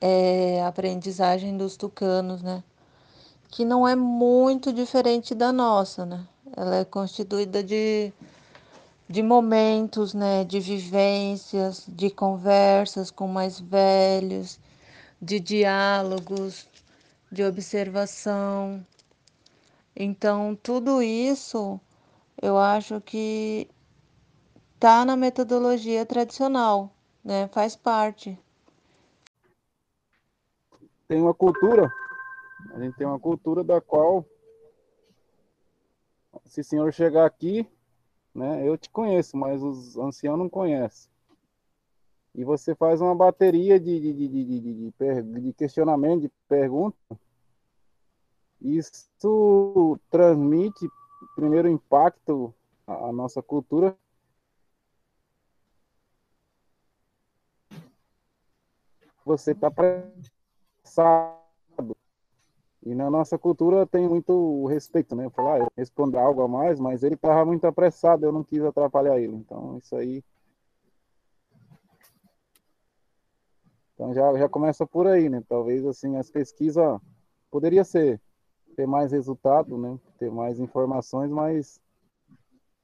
[0.00, 2.64] É a aprendizagem dos tucanos, né?
[3.50, 6.26] Que não é muito diferente da nossa, né?
[6.56, 8.10] Ela é constituída de
[9.06, 14.58] de momentos, né, de vivências, de conversas com mais velhos,
[15.20, 16.66] de diálogos,
[17.30, 18.82] de observação.
[19.96, 21.80] Então, tudo isso
[22.42, 23.70] eu acho que
[24.74, 26.92] está na metodologia tradicional,
[27.24, 27.48] né?
[27.48, 28.38] Faz parte.
[31.06, 31.92] Tem uma cultura,
[32.72, 34.26] a gente tem uma cultura da qual,
[36.44, 37.66] se o senhor chegar aqui,
[38.34, 38.66] né?
[38.66, 41.08] Eu te conheço, mas os anciãos não conhecem.
[42.34, 46.96] E você faz uma bateria de, de, de, de, de, de, de questionamento, de pergunta.
[48.64, 50.88] Isso transmite,
[51.36, 52.54] primeiro, impacto
[52.86, 53.94] à nossa cultura.
[59.26, 60.14] Você está preparado
[62.82, 65.28] e na nossa cultura tem muito respeito, né?
[65.30, 69.18] Falar, ah, responder algo a mais, mas ele estava muito apressado, eu não quis atrapalhar
[69.18, 69.34] ele.
[69.36, 70.22] Então, isso aí.
[73.94, 75.42] Então já, já começa por aí, né?
[75.48, 77.00] Talvez assim as pesquisas
[77.50, 78.20] poderia ser
[78.74, 79.98] ter mais resultado, né?
[80.18, 81.80] Ter mais informações, mas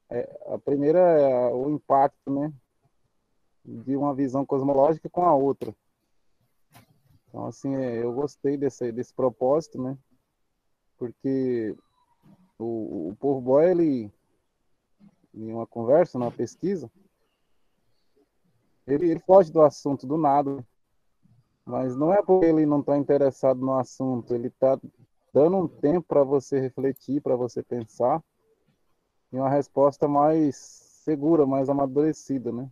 [0.09, 2.53] é, a primeira é o impacto, né?
[3.64, 5.74] De uma visão cosmológica com a outra.
[7.29, 9.96] Então, assim, é, eu gostei desse, desse propósito, né?
[10.98, 11.76] Porque
[12.59, 14.12] o, o povo boy, ele,
[15.33, 16.90] em uma conversa, numa pesquisa,
[18.87, 20.64] ele, ele foge do assunto do nada.
[21.64, 24.79] Mas não é porque ele não está interessado no assunto, ele está
[25.33, 28.23] dando um tempo para você refletir, para você pensar,
[29.33, 32.71] e uma resposta mais segura, mais amadurecida, né?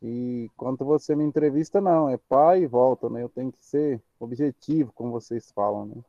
[0.00, 3.22] E quando você me entrevista, não, é pai e volta, né?
[3.22, 6.04] Eu tenho que ser objetivo, como vocês falam, né?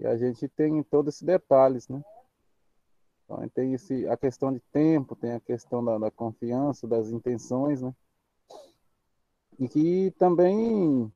[0.00, 2.02] E a gente tem todos esses detalhes, né?
[3.24, 7.80] Então, tem esse, a questão de tempo, tem a questão da, da confiança, das intenções,
[7.80, 7.94] né?
[9.58, 11.12] E que também,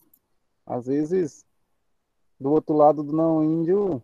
[0.64, 1.44] às vezes,
[2.38, 4.02] do outro lado do não índio,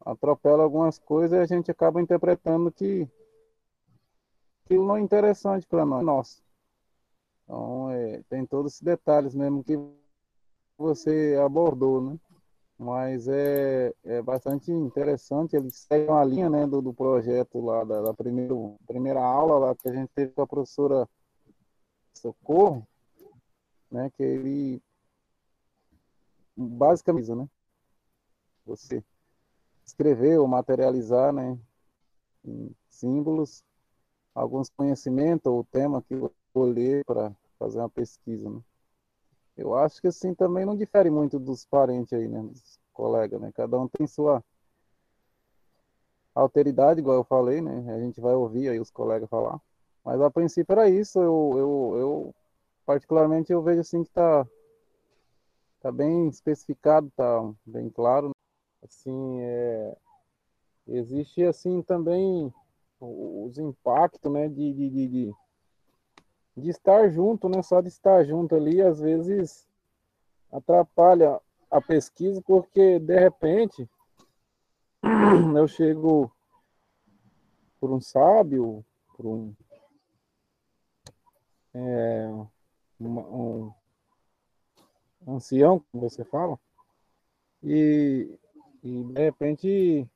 [0.00, 3.08] atropela algumas coisas e a gente acaba interpretando que
[4.64, 6.04] aquilo não é interessante para nós.
[6.04, 6.42] Nossa.
[7.44, 9.78] Então, é, tem todos esses detalhes mesmo que
[10.78, 12.18] você abordou, né?
[12.78, 18.00] Mas é, é bastante interessante, eles seguem uma linha né, do, do projeto lá, da,
[18.00, 21.08] da primeiro, primeira aula lá que a gente teve com a professora
[22.12, 22.84] Socorro,
[23.88, 24.82] né, que ele
[26.56, 27.48] basicamente, né,
[28.64, 29.02] você
[29.84, 31.58] escrever ou materializar, né,
[32.44, 33.64] em símbolos,
[34.34, 38.60] alguns conhecimentos ou tema que eu vou ler para fazer uma pesquisa, né.
[39.56, 42.42] Eu acho que assim também não difere muito dos parentes aí, né?
[42.42, 43.52] Dos colegas, né?
[43.54, 44.42] Cada um tem sua
[46.34, 47.92] alteridade, igual eu falei, né?
[47.94, 49.60] A gente vai ouvir aí os colegas falar.
[50.04, 51.20] Mas a princípio era isso.
[51.20, 52.34] Eu, eu, eu
[52.86, 54.46] particularmente eu vejo assim que tá
[55.80, 58.30] tá bem especificado, tá bem claro.
[58.82, 59.96] Assim, é,
[60.88, 62.52] existe assim também
[63.00, 64.48] os impactos, né?
[64.48, 65.34] de, de, de,
[66.56, 67.62] de estar junto, né?
[67.62, 69.66] Só de estar junto ali, às vezes
[70.50, 71.40] atrapalha
[71.70, 73.88] a pesquisa, porque de repente
[75.56, 76.30] eu chego
[77.80, 78.84] por um sábio,
[79.16, 79.54] por um,
[81.74, 82.30] é,
[83.00, 83.72] um
[85.26, 86.58] ancião, como você fala,
[87.62, 88.38] e,
[88.82, 90.08] e de repente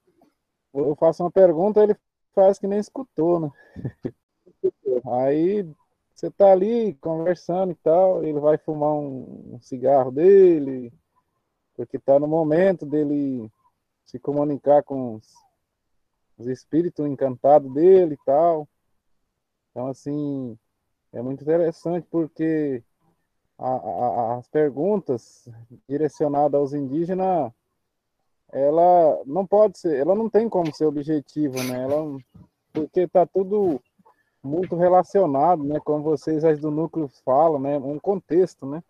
[0.75, 1.97] eu faço uma pergunta, ele
[2.35, 3.51] faz que nem escutou, né?
[5.07, 5.69] Aí
[6.15, 10.93] você tá ali conversando e tal, ele vai fumar um, cigarro dele,
[11.75, 13.51] porque tá no momento dele
[14.05, 15.35] se comunicar com os,
[16.39, 18.69] os espíritos encantados dele e tal.
[19.71, 20.59] Então, assim,
[21.13, 22.83] é muito interessante porque
[23.59, 25.49] a, a, as perguntas
[25.89, 27.53] direcionadas aos indígenas,
[28.53, 31.83] ela não pode ser, ela não tem como ser objetiva, né?
[31.83, 32.19] Ela,
[32.73, 33.81] porque tá tudo
[34.43, 38.83] muito relacionado, né, como vocês as do núcleo falam, né, um contexto, né?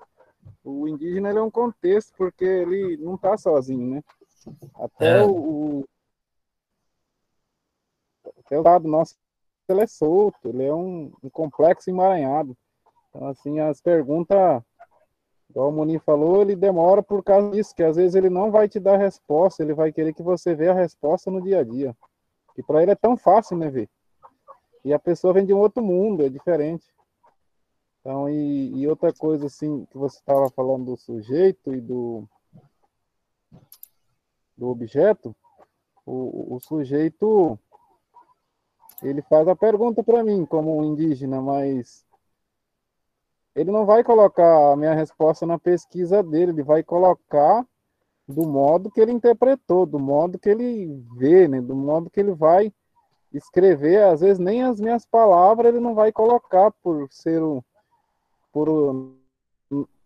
[0.63, 4.05] O indígena ele é um contexto porque ele não está sozinho, né?
[4.75, 5.23] Até é.
[5.25, 5.85] o, o
[8.39, 9.17] até o lado nosso
[9.69, 12.57] ele é solto, ele é um, um complexo emaranhado.
[13.09, 14.63] Então assim as perguntas,
[15.57, 18.69] igual o Moni falou, ele demora por causa disso, que às vezes ele não vai
[18.69, 21.97] te dar resposta, ele vai querer que você veja a resposta no dia a dia.
[22.59, 23.89] E para ele é tão fácil, né, ver.
[24.85, 26.85] E a pessoa vem de um outro mundo, é diferente.
[28.01, 32.29] Então, e, e outra coisa, assim, que você estava falando do sujeito e do,
[34.59, 35.35] do objeto,
[36.05, 37.59] o, o sujeito,
[39.03, 42.06] ele faz a pergunta para mim, como indígena, mas
[43.57, 47.67] ele não vai colocar a minha resposta na pesquisa dele, ele vai colocar
[48.29, 52.33] do modo que ele interpretou, do modo que ele vê, né, do modo que ele
[52.33, 52.71] vai
[53.33, 57.63] escrever, às vezes nem as minhas palavras ele não vai colocar por ser um,
[58.53, 59.17] por um,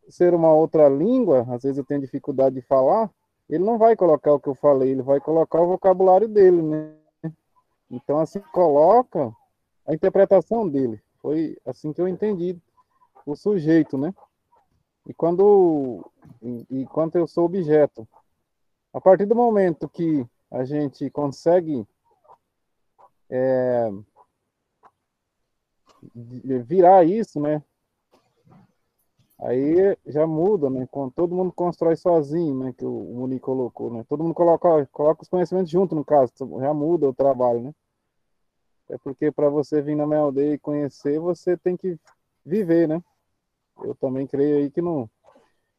[0.08, 3.10] ser uma outra língua, às vezes eu tenho dificuldade de falar,
[3.48, 6.92] ele não vai colocar o que eu falei, ele vai colocar o vocabulário dele, né?
[7.90, 9.32] Então assim coloca
[9.84, 11.00] a interpretação dele.
[11.20, 12.56] Foi assim que eu entendi
[13.32, 14.14] o sujeito, né?
[15.06, 16.04] E quando
[16.70, 18.06] enquanto eu sou objeto,
[18.92, 21.86] a partir do momento que a gente consegue
[23.28, 23.90] é,
[26.64, 27.62] virar isso, né?
[29.38, 30.86] Aí já muda, né?
[30.90, 32.74] Quando todo mundo constrói sozinho, né?
[32.76, 34.04] Que o Muni colocou, né?
[34.08, 37.74] Todo mundo coloca, coloca os conhecimentos junto, no caso, já muda o trabalho, né?
[38.90, 41.98] É porque para você vir na minha aldeia e conhecer, você tem que
[42.44, 43.02] viver, né?
[43.82, 45.08] Eu também creio aí que no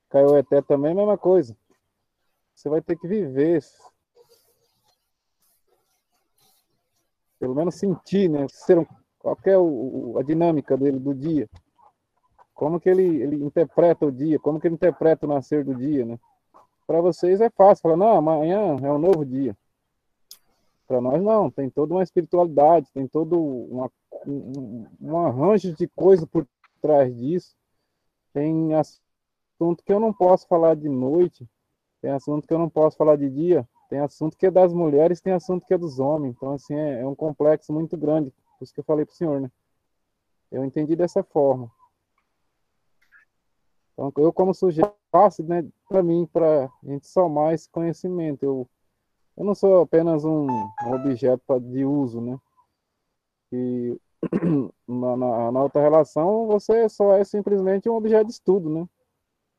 [0.09, 1.55] Caioeté também é a mesma coisa.
[2.53, 3.63] Você vai ter que viver,
[7.39, 8.45] pelo menos sentir, né?
[8.49, 8.85] Ser,
[9.17, 11.49] qual é o, a dinâmica dele do dia?
[12.53, 14.37] Como que ele, ele interpreta o dia?
[14.37, 16.19] Como que ele interpreta o nascer do dia, né?
[16.85, 19.55] Para vocês é fácil, falar, não, amanhã é um novo dia.
[20.87, 23.89] Para nós não, tem toda uma espiritualidade, tem todo uma,
[24.27, 26.45] um, um arranjo de coisa por
[26.81, 27.55] trás disso.
[28.33, 31.47] Tem assunto que eu não posso falar de noite,
[32.01, 35.21] tem assunto que eu não posso falar de dia, tem assunto que é das mulheres,
[35.21, 36.35] tem assunto que é dos homens.
[36.35, 39.15] Então, assim, é, é um complexo muito grande Por isso que eu falei para o
[39.15, 39.51] senhor, né?
[40.51, 41.69] Eu entendi dessa forma.
[43.93, 48.43] Então, eu, como sujeito fácil, né, para mim, para a gente somar esse conhecimento.
[48.43, 48.69] Eu,
[49.37, 52.39] eu não sou apenas um, um objeto pra, de uso, né?
[53.51, 53.99] E
[54.87, 58.87] na, na, na, relação, você só é simplesmente um objeto de estudo, né?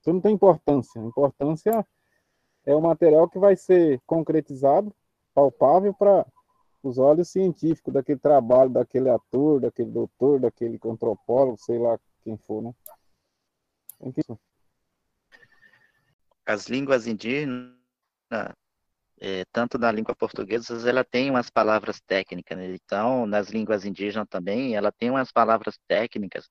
[0.00, 1.00] Você não tem importância.
[1.00, 1.86] A importância
[2.64, 4.94] é o material que vai ser concretizado,
[5.34, 6.26] palpável para
[6.82, 12.62] os olhos científicos daquele trabalho, daquele ator, daquele doutor, daquele antropólogo, sei lá quem for,
[12.62, 12.74] né?
[16.44, 17.72] As línguas indígenas,
[19.24, 22.74] é, tanto na língua portuguesa, ela tem umas palavras técnicas, né?
[22.74, 26.48] então, nas línguas indígenas também, ela tem umas palavras técnicas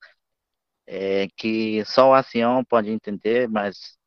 [0.88, 3.98] é, que só o ancião pode entender, mas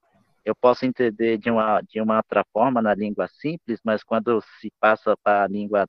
[0.47, 4.73] eu posso entender de uma, de uma outra forma na língua simples, mas quando se
[4.81, 5.87] passa para a língua,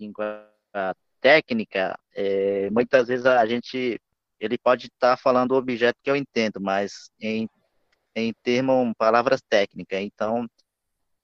[0.00, 0.50] língua
[1.20, 4.00] técnica, é, muitas vezes a gente,
[4.40, 7.48] ele pode estar tá falando o objeto que eu entendo, mas em,
[8.16, 10.48] em termos, palavras técnicas, então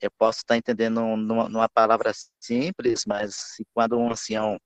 [0.04, 4.58] eu posso estar entendendo numa, numa palavra simples, mas quando um ancião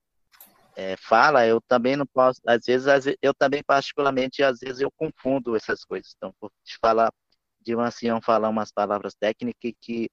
[0.76, 4.80] é, fala, eu também não posso, às vezes, às vezes, eu também particularmente, às vezes
[4.80, 7.12] eu confundo essas coisas, então, por te falar
[7.60, 10.08] de um ancião falar umas palavras técnicas que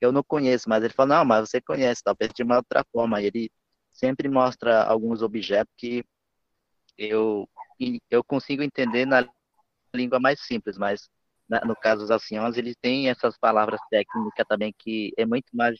[0.00, 3.22] eu não conheço, mas ele fala, não, mas você conhece, talvez de uma outra forma.
[3.22, 3.50] Ele
[3.90, 6.04] sempre mostra alguns objetos que
[6.98, 7.48] eu,
[8.10, 9.26] eu consigo entender na
[9.94, 11.08] língua mais simples, mas
[11.60, 15.78] no caso dos anciãos, eles têm essas palavras técnicas também que é muito mais,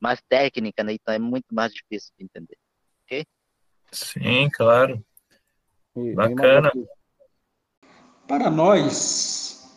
[0.00, 0.94] mais técnica, né?
[0.94, 2.58] Então é muito mais difícil de entender.
[3.04, 3.26] Ok?
[3.92, 5.04] Sim, claro.
[6.14, 6.72] Bacana.
[8.28, 9.72] Para nós,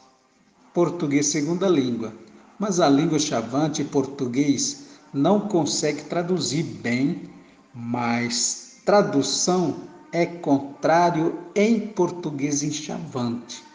[0.74, 2.14] português segunda língua,
[2.58, 7.30] mas a língua chavante português não consegue traduzir bem,
[7.74, 13.69] mas tradução é contrário em português em chavante.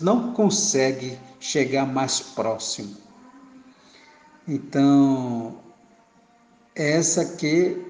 [0.00, 2.96] Não consegue chegar mais próximo.
[4.46, 5.58] Então,
[6.74, 7.84] essa que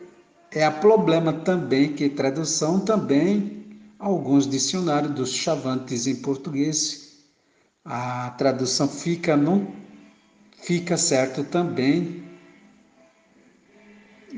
[0.51, 7.09] é a problema também que tradução também alguns dicionários dos chavantes em português
[7.85, 9.67] a tradução fica não
[10.63, 12.23] fica certo também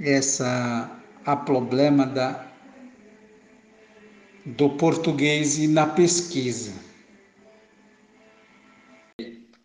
[0.02, 0.90] essa
[1.24, 2.46] a problema da
[4.46, 6.72] do português e na pesquisa.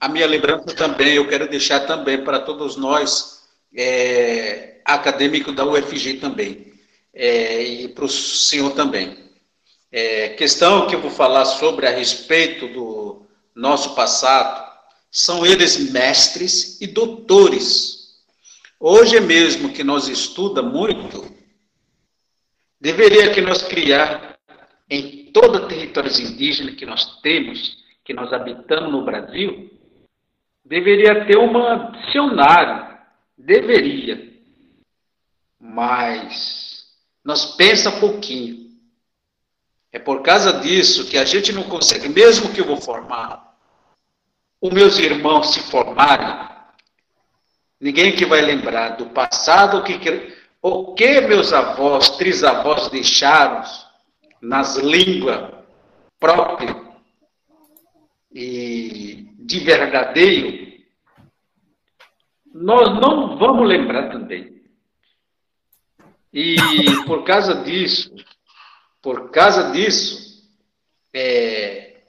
[0.05, 3.41] A minha lembrança também, eu quero deixar também para todos nós,
[3.75, 6.73] é, acadêmico da UFG também,
[7.11, 9.17] é, e para o senhor também.
[9.91, 13.25] É, questão que eu vou falar sobre a respeito do,
[13.55, 14.71] nosso passado,
[15.09, 18.21] são eles mestres e doutores.
[18.79, 21.35] Hoje mesmo que nós estuda muito,
[22.79, 24.37] deveria que nós criar
[24.87, 29.71] em toda a território indígena que nós temos, que nós habitamos no Brasil,
[30.65, 32.97] deveria ter um dicionário,
[33.37, 34.33] deveria.
[35.59, 36.87] Mas
[37.23, 38.65] nós pensa pouquinho.
[39.91, 43.55] É por causa disso que a gente não consegue, mesmo que eu vou formar
[44.61, 46.27] os meus irmãos se formarem,
[47.79, 53.63] ninguém que vai lembrar do passado, o que, o que meus avós, trisavós deixaram
[54.41, 55.53] nas línguas
[56.19, 56.75] próprias
[58.33, 60.83] e de verdadeiro,
[62.51, 64.63] nós não vamos lembrar também.
[66.33, 66.55] E
[67.05, 68.13] por causa disso,
[69.01, 70.43] por causa disso,
[71.13, 72.01] é,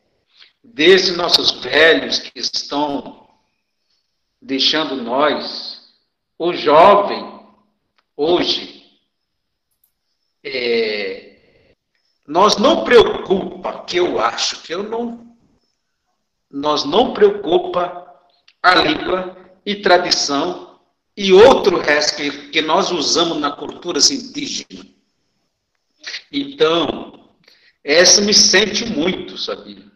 [0.64, 3.28] desses nossos velhos que estão
[4.41, 5.95] deixando nós,
[6.39, 7.47] o jovem,
[8.16, 8.99] hoje,
[10.43, 11.74] é,
[12.26, 15.26] nós não preocupa, que eu acho que eu não,
[16.51, 18.07] nós não preocupa
[18.62, 20.78] a língua e tradição
[21.16, 24.86] e outro resto que, que nós usamos na cultura indígena.
[26.30, 27.30] Então,
[27.82, 29.86] essa me sente muito, sabia?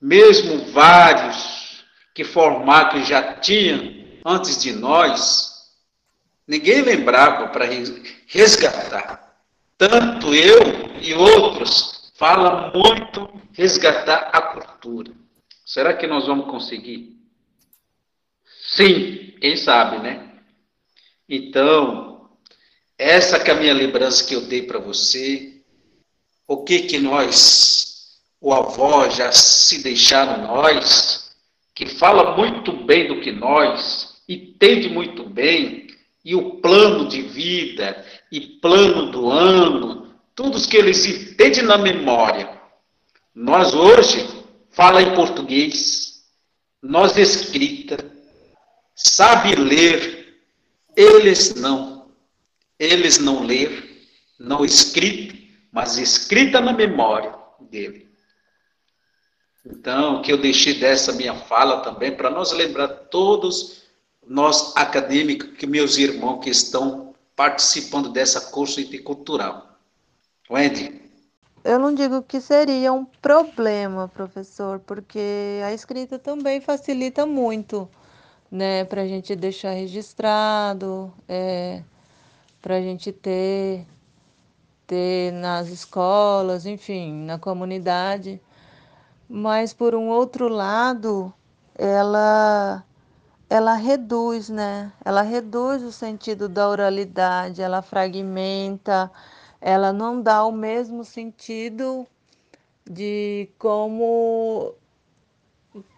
[0.00, 1.84] mesmo vários
[2.14, 5.72] que formaram, que já tinham antes de nós,
[6.46, 7.66] ninguém lembrava para
[8.26, 9.36] resgatar.
[9.76, 10.60] Tanto eu
[11.00, 15.12] e outros falam muito resgatar a cultura.
[15.68, 17.14] Será que nós vamos conseguir?
[18.70, 20.40] Sim, quem sabe, né?
[21.28, 22.30] Então,
[22.96, 25.60] essa que é a minha lembrança que eu dei para você.
[26.46, 31.36] O que que nós o avó já se deixaram nós,
[31.74, 35.88] que fala muito bem do que nós, entende muito bem,
[36.24, 41.76] e o plano de vida e plano do ano, tudo que ele se tem na
[41.76, 42.58] memória.
[43.34, 44.37] Nós hoje
[44.78, 46.22] fala em português,
[46.80, 47.96] nós escrita,
[48.94, 50.38] sabe ler,
[50.96, 52.12] eles não.
[52.78, 54.06] Eles não ler,
[54.38, 55.36] não escrita,
[55.72, 57.34] mas escrita na memória
[57.68, 58.08] dele.
[59.66, 63.82] Então, que eu deixei dessa minha fala também, para nós lembrar todos
[64.24, 69.76] nós acadêmicos, que meus irmãos que estão participando dessa curso intercultural.
[70.48, 71.07] Wendy.
[71.64, 77.88] Eu não digo que seria um problema, professor, porque a escrita também facilita muito,
[78.50, 81.82] né, para a gente deixar registrado, é,
[82.62, 83.86] para a gente ter,
[84.86, 88.40] ter nas escolas, enfim, na comunidade.
[89.28, 91.32] Mas por um outro lado,
[91.74, 92.84] ela
[93.50, 94.92] ela reduz, né?
[95.04, 99.10] Ela reduz o sentido da oralidade, ela fragmenta,
[99.60, 102.06] ela não dá o mesmo sentido
[102.88, 104.74] de como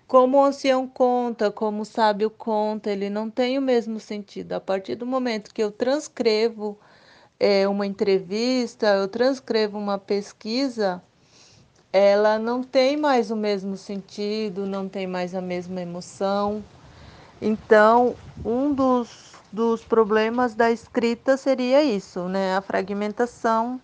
[0.07, 4.55] como o ancião conta, como o sábio conta, ele não tem o mesmo sentido.
[4.55, 6.77] A partir do momento que eu transcrevo
[7.39, 11.01] é, uma entrevista, eu transcrevo uma pesquisa,
[11.93, 16.65] ela não tem mais o mesmo sentido, não tem mais a mesma emoção.
[17.41, 22.57] Então, um dos, dos problemas da escrita seria isso, né?
[22.57, 23.81] A fragmentação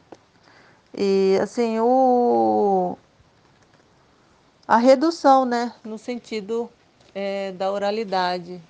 [0.97, 2.97] e assim o
[4.67, 5.73] a redução, né?
[5.85, 6.69] No sentido
[7.15, 8.61] é, da oralidade.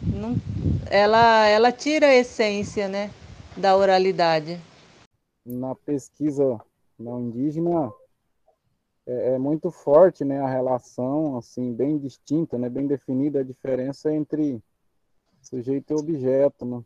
[0.00, 0.36] Não,
[0.90, 3.10] ela, ela tira a essência, né?
[3.56, 4.60] Da oralidade.
[5.44, 6.60] Na pesquisa
[6.98, 7.92] não indígena,
[9.06, 14.12] é, é, muito forte, né, a relação, assim, bem distinta, né, bem definida a diferença
[14.12, 14.62] entre
[15.44, 16.84] sujeito e objeto, né?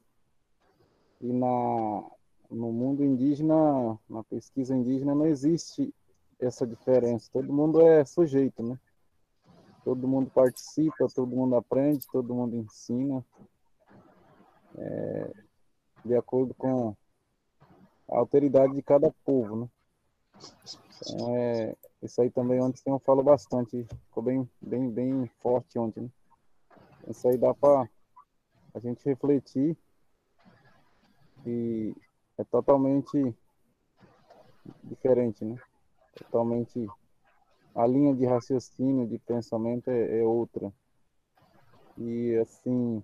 [1.21, 2.05] E na,
[2.51, 5.93] no mundo indígena, na pesquisa indígena, não existe
[6.39, 7.29] essa diferença.
[7.33, 8.79] Todo mundo é sujeito, né?
[9.85, 13.25] Todo mundo participa, todo mundo aprende, todo mundo ensina,
[14.77, 15.33] é,
[16.05, 16.95] de acordo com
[18.11, 19.69] a alteridade de cada povo, né?
[21.03, 26.03] Então, é, isso aí também ontem eu falo bastante, ficou bem, bem, bem forte ontem.
[26.03, 26.11] Né?
[27.09, 27.89] Isso aí dá para
[28.75, 29.77] a gente refletir
[31.47, 31.95] e
[32.37, 33.35] é totalmente
[34.85, 35.57] diferente, né?
[36.17, 36.87] Totalmente
[37.75, 40.73] a linha de raciocínio, de pensamento é, é outra.
[41.97, 43.03] E assim,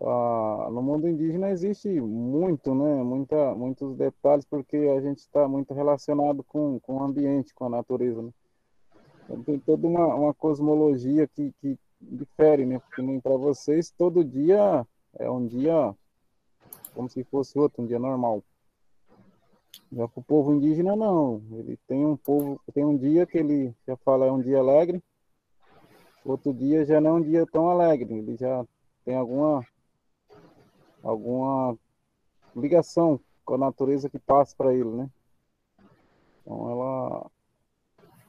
[0.00, 3.02] ah, no mundo indígena existe muito, né?
[3.02, 7.70] Muita, muitos detalhes, porque a gente está muito relacionado com, com o ambiente, com a
[7.70, 8.30] natureza, né?
[9.24, 12.78] Então, tem toda uma, uma cosmologia que, que difere, né?
[12.78, 14.86] Porque para vocês todo dia
[15.18, 15.94] é um dia
[16.94, 18.42] como se fosse outro, um dia normal.
[19.90, 23.74] Já para o povo indígena não, ele tem um povo, tem um dia que ele
[23.86, 25.02] já fala é um dia alegre,
[26.24, 28.64] outro dia já não é um dia tão alegre, ele já
[29.04, 29.66] tem alguma
[31.02, 31.76] alguma
[32.54, 35.10] ligação com a natureza que passa para ele, né?
[36.40, 37.30] Então ela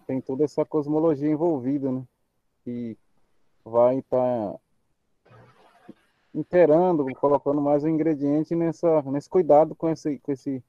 [0.07, 2.03] tem toda essa cosmologia envolvida, né?
[2.63, 2.97] Que
[3.65, 4.59] vai estar tá
[6.33, 10.63] inteirando, colocando mais um ingrediente nessa, nesse cuidado com esse, com esse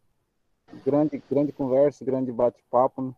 [0.84, 3.14] grande, grande conversa, grande bate-papo, né?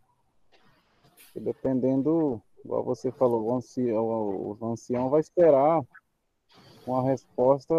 [1.34, 5.84] Dependendo, igual você falou, o ancião, o ancião vai esperar
[6.86, 7.74] uma resposta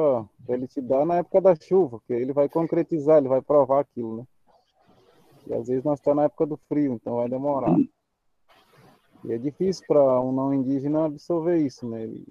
[0.45, 3.79] para ele te dar na época da chuva, que ele vai concretizar, ele vai provar
[3.79, 4.27] aquilo, né?
[5.47, 7.75] E às vezes nós estamos tá na época do frio, então vai demorar.
[9.27, 12.03] E é difícil para um não indígena absorver isso, né?
[12.03, 12.25] Ele,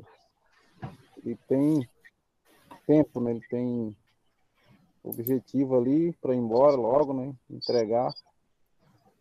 [1.18, 1.86] ele tem
[2.86, 3.32] tempo, né?
[3.32, 3.96] Ele tem
[5.04, 7.34] objetivo ali para ir embora logo, né?
[7.50, 8.14] Entregar.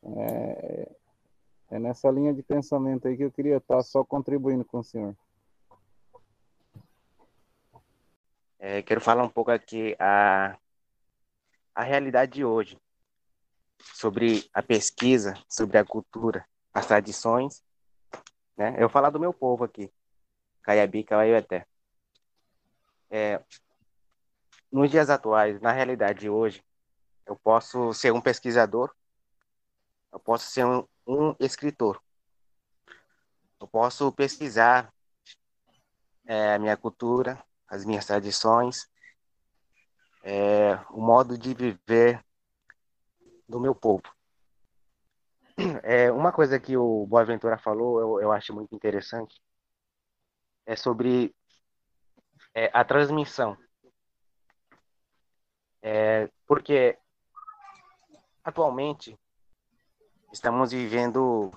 [0.04, 0.96] É,
[1.72, 5.14] é nessa linha de pensamento aí que eu queria estar só contribuindo com o senhor.
[8.58, 10.58] É, quero falar um pouco aqui a,
[11.76, 12.80] a realidade de hoje,
[13.80, 17.65] sobre a pesquisa, sobre a cultura, as tradições.
[18.58, 18.76] Né?
[18.76, 19.92] Eu vou falar do meu povo aqui,
[20.62, 21.68] Caiabi, Cauaiueté.
[23.10, 23.44] É,
[24.72, 26.64] nos dias atuais, na realidade de hoje,
[27.26, 28.94] eu posso ser um pesquisador,
[30.12, 32.02] eu posso ser um, um escritor,
[33.60, 34.94] eu posso pesquisar
[36.26, 38.90] é, a minha cultura, as minhas tradições,
[40.24, 42.24] é, o modo de viver
[43.48, 44.15] do meu povo.
[45.84, 49.42] É, uma coisa que o Boaventura falou, eu, eu acho muito interessante,
[50.66, 51.34] é sobre
[52.54, 53.58] é, a transmissão
[55.88, 56.98] É, porque
[58.44, 59.16] atualmente
[60.34, 61.52] estamos vivendo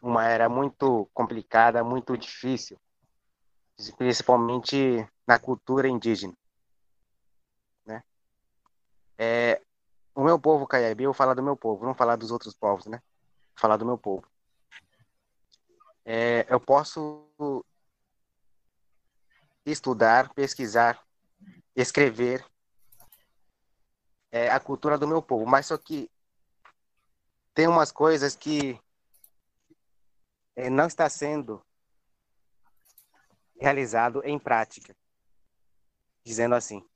[0.00, 2.78] uma era muito complicada, muito difícil,
[3.98, 6.32] principalmente na cultura indígena.
[7.84, 8.04] Né?
[9.18, 9.60] É,
[10.20, 13.02] o meu povo caiabi, eu falar do meu povo, não falar dos outros povos, né?
[13.56, 14.30] Falar do meu povo.
[16.04, 17.26] É, eu posso
[19.64, 21.02] estudar, pesquisar,
[21.74, 22.44] escrever
[24.30, 26.10] é, a cultura do meu povo, mas só que
[27.54, 28.78] tem umas coisas que
[30.54, 31.64] é, não está sendo
[33.58, 34.94] realizado em prática,
[36.22, 36.86] dizendo assim,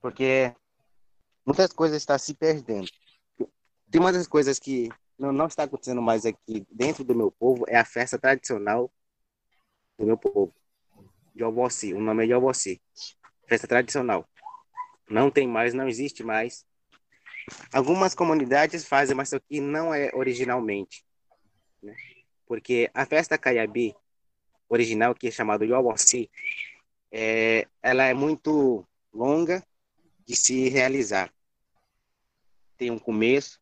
[0.00, 0.56] porque
[1.44, 2.88] muitas coisas estão se perdendo.
[3.90, 4.88] Tem uma das coisas que
[5.18, 8.90] não, não está acontecendo mais aqui dentro do meu povo é a festa tradicional
[9.98, 10.54] do meu povo,
[11.34, 12.80] de Obossi, o nome é de Obossi,
[13.46, 14.26] festa tradicional.
[15.08, 16.64] Não tem mais, não existe mais.
[17.72, 21.04] Algumas comunidades fazem, mas isso aqui não é originalmente.
[21.82, 21.94] Né?
[22.46, 23.94] Porque a festa Caiabi,
[24.68, 26.30] original, que é chamada Yowossi,
[27.12, 29.62] é, ela é muito longa
[30.30, 31.34] de se realizar.
[32.76, 33.60] Tem um começo,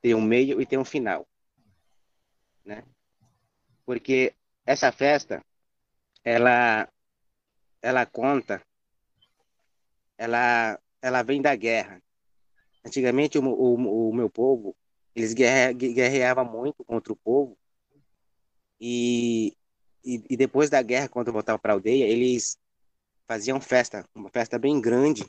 [0.00, 1.26] tem um meio e tem um final.
[2.64, 2.84] Né?
[3.84, 4.32] Porque
[4.64, 5.44] essa festa,
[6.22, 6.88] ela,
[7.82, 8.62] ela conta,
[10.16, 12.00] ela, ela vem da guerra.
[12.84, 14.76] Antigamente, o, o, o meu povo,
[15.12, 17.58] eles guerre, guerreavam muito contra o povo,
[18.80, 19.56] e,
[20.04, 22.56] e, e depois da guerra, quando voltavam para a aldeia, eles
[23.26, 25.28] faziam festa, uma festa bem grande.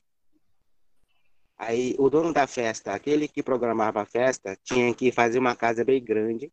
[1.58, 5.84] Aí o dono da festa, aquele que programava a festa, tinha que fazer uma casa
[5.84, 6.52] bem grande,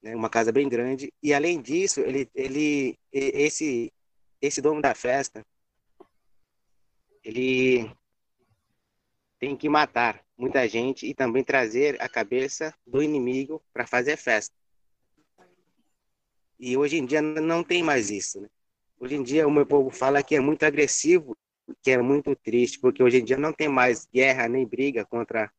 [0.00, 1.12] né, uma casa bem grande.
[1.20, 3.92] E além disso, ele, ele, esse,
[4.40, 5.44] esse dono da festa,
[7.24, 7.90] ele
[9.40, 14.54] tem que matar muita gente e também trazer a cabeça do inimigo para fazer festa.
[16.58, 18.40] E hoje em dia não tem mais isso.
[18.40, 18.48] Né?
[19.00, 21.36] Hoje em dia o meu povo fala que é muito agressivo,
[21.82, 25.50] que é muito triste, porque hoje em dia não tem mais guerra nem briga contra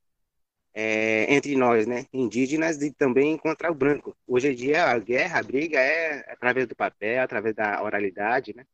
[0.74, 4.16] é, entre nós, né, indígenas e também contra o branco.
[4.28, 8.66] Hoje em dia a guerra, a briga é através do papel, através da oralidade, né?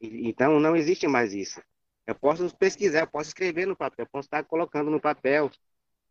[0.00, 1.62] E, então não existe mais isso.
[2.06, 5.50] Eu posso pesquisar, eu posso escrever no papel, eu posso estar colocando no papel,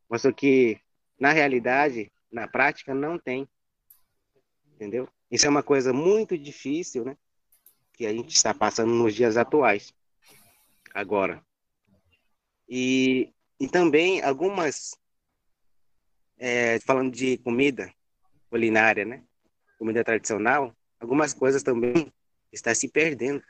[0.10, 0.80] mas o que
[1.20, 3.48] na realidade, na prática, não tem
[4.82, 5.08] entendeu?
[5.30, 7.16] Isso é uma coisa muito difícil, né?
[8.02, 9.94] Que a gente está passando nos dias atuais,
[10.92, 11.40] agora.
[12.68, 14.96] E, e também algumas,
[16.40, 17.94] é, falando de comida
[18.50, 19.24] culinária, né?
[19.78, 22.12] Comida tradicional, algumas coisas também
[22.52, 23.44] está se perdendo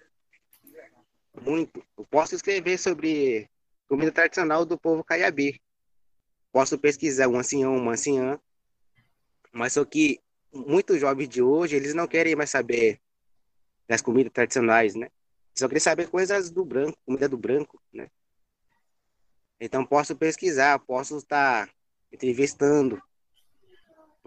[1.42, 1.82] muito.
[1.98, 3.50] Eu posso escrever sobre
[3.88, 5.62] comida tradicional do povo caiabi.
[6.52, 8.38] Posso pesquisar um ancião, uma anciã,
[9.54, 10.20] mas só que
[10.52, 13.00] muitos jovens de hoje, eles não querem mais saber
[13.92, 15.10] das comidas tradicionais, né?
[15.54, 18.08] Só querem saber coisas do branco, comida do branco, né?
[19.60, 21.70] Então posso pesquisar, posso estar
[22.10, 23.04] entrevistando,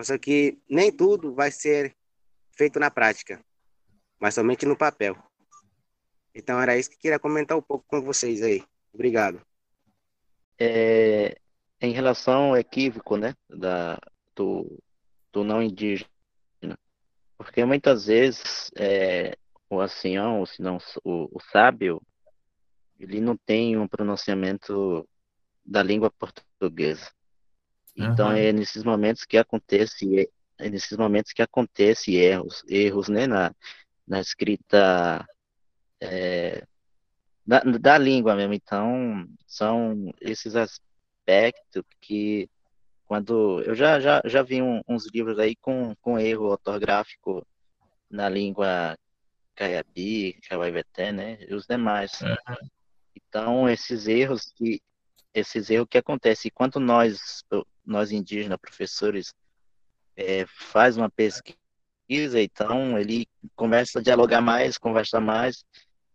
[0.03, 1.97] só que nem tudo vai ser
[2.53, 3.43] feito na prática,
[4.21, 5.17] mas somente no papel.
[6.35, 8.63] Então era isso que queria comentar um pouco com vocês aí.
[8.93, 9.41] Obrigado.
[10.59, 11.39] É,
[11.81, 13.99] em relação ao equívoco, né, da,
[14.37, 14.79] do,
[15.33, 16.07] do não indígena,
[17.39, 19.37] porque muitas vezes é,
[19.75, 22.01] o ancião, ou se não o, o sábio,
[22.99, 25.09] ele não tem um pronunciamento
[25.65, 27.11] da língua portuguesa.
[27.97, 28.37] Então uhum.
[28.37, 33.53] é nesses momentos que acontece é nesses momentos que acontece erros, erros né, na,
[34.07, 35.27] na escrita
[36.01, 36.65] é,
[37.47, 38.55] da, da língua mesmo.
[38.55, 42.49] Então são esses aspectos que
[43.07, 47.47] quando eu já, já, já vi um, uns livros aí com, com erro ortográfico
[48.11, 48.97] na língua
[49.55, 51.39] caiabi, cauaiveté, né?
[51.49, 52.21] E os demais.
[52.21, 52.69] Uhum.
[53.17, 54.81] Então, esses erros que
[55.33, 57.45] esses erros que acontecem quando nós
[57.85, 59.35] nós indígenas professores
[60.17, 63.27] é, faz uma pesquisa, então ele
[63.57, 65.65] começa a dialogar mais, conversa mais,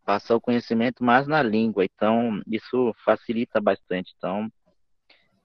[0.06, 1.86] passa o conhecimento mais na língua.
[1.86, 4.14] Então, isso facilita bastante.
[4.18, 4.52] Então,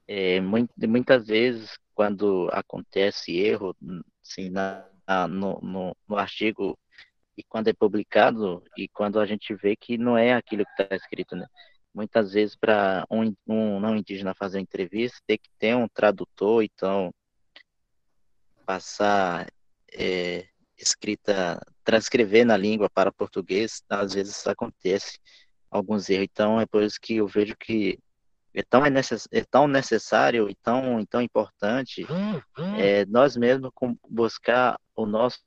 [0.09, 3.77] é, muitas vezes, quando acontece erro,
[4.23, 4.87] assim, na,
[5.29, 6.79] no, no, no, artigo
[7.37, 10.95] e quando é publicado e quando a gente vê que não é aquilo que está
[10.95, 11.47] escrito, né?
[11.95, 17.15] Muitas vezes, para um, um, não indígena fazer entrevista, tem que ter um tradutor, então,
[18.67, 19.47] passar
[19.93, 25.21] é, escrita, transcrever na língua para português, às vezes acontece
[25.71, 26.27] alguns erros.
[26.33, 27.99] Então, é por isso que eu vejo que
[28.53, 32.07] é tão, é necess, é tão necessário e tão, tão importante
[32.79, 33.71] é, nós mesmos
[34.09, 35.41] buscar o nosso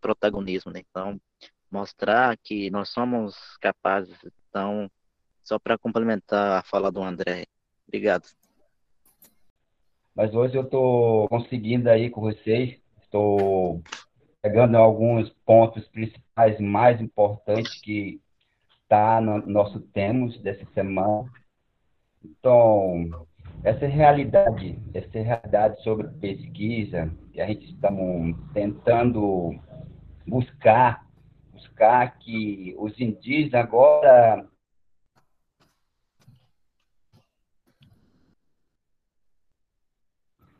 [0.00, 0.82] protagonismo, né?
[0.90, 1.20] Então,
[1.70, 4.18] mostrar que nós somos capazes.
[4.48, 4.90] Então,
[5.42, 7.46] só para complementar a fala do André.
[7.86, 8.28] Obrigado.
[10.14, 13.82] Mas hoje eu estou conseguindo aí com vocês, estou
[14.42, 18.20] pegando alguns pontos principais mais importantes que
[18.82, 21.30] está no nosso tema dessa semana.
[22.24, 23.26] Então,
[23.62, 27.90] essa realidade, essa realidade sobre pesquisa, que a gente está
[28.54, 29.54] tentando
[30.26, 31.06] buscar,
[31.52, 34.48] buscar que os indígenas agora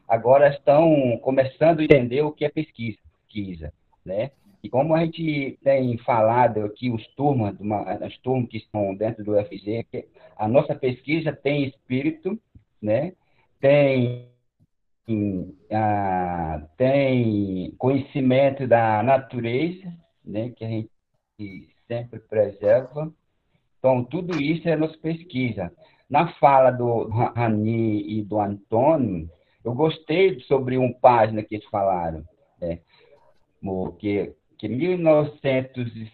[0.07, 3.72] agora estão começando a entender o que é pesquisa,
[4.05, 4.32] né?
[4.62, 7.57] E como a gente tem falado aqui, os turmas,
[8.03, 9.86] as turmas que estão dentro do UFG,
[10.36, 12.38] a nossa pesquisa tem espírito,
[12.83, 13.12] né?
[13.61, 14.31] tem,
[15.09, 19.93] uh, tem conhecimento da natureza,
[20.24, 20.51] né?
[20.51, 20.91] que a gente
[21.87, 23.12] sempre preserva.
[23.78, 25.72] Então, tudo isso é nossa pesquisa.
[26.09, 29.31] Na fala do Rani e do Antônio,
[29.64, 32.24] eu gostei sobre uma página que eles falaram,
[32.61, 32.81] né?
[33.99, 36.11] que, que 1906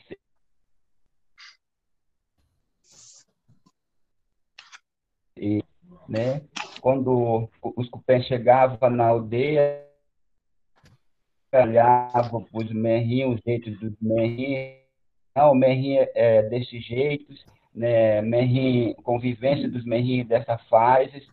[5.37, 5.62] e,
[6.09, 6.42] né,
[6.80, 9.84] quando os cupés chegavam na aldeia,
[11.52, 14.76] olhavam para os merrinhos, os jeitos dos merrinhos,
[15.34, 17.32] ah, o merrinho é, é desse jeito,
[17.74, 21.26] né, merrinho, convivência dos merrinhos dessa fase,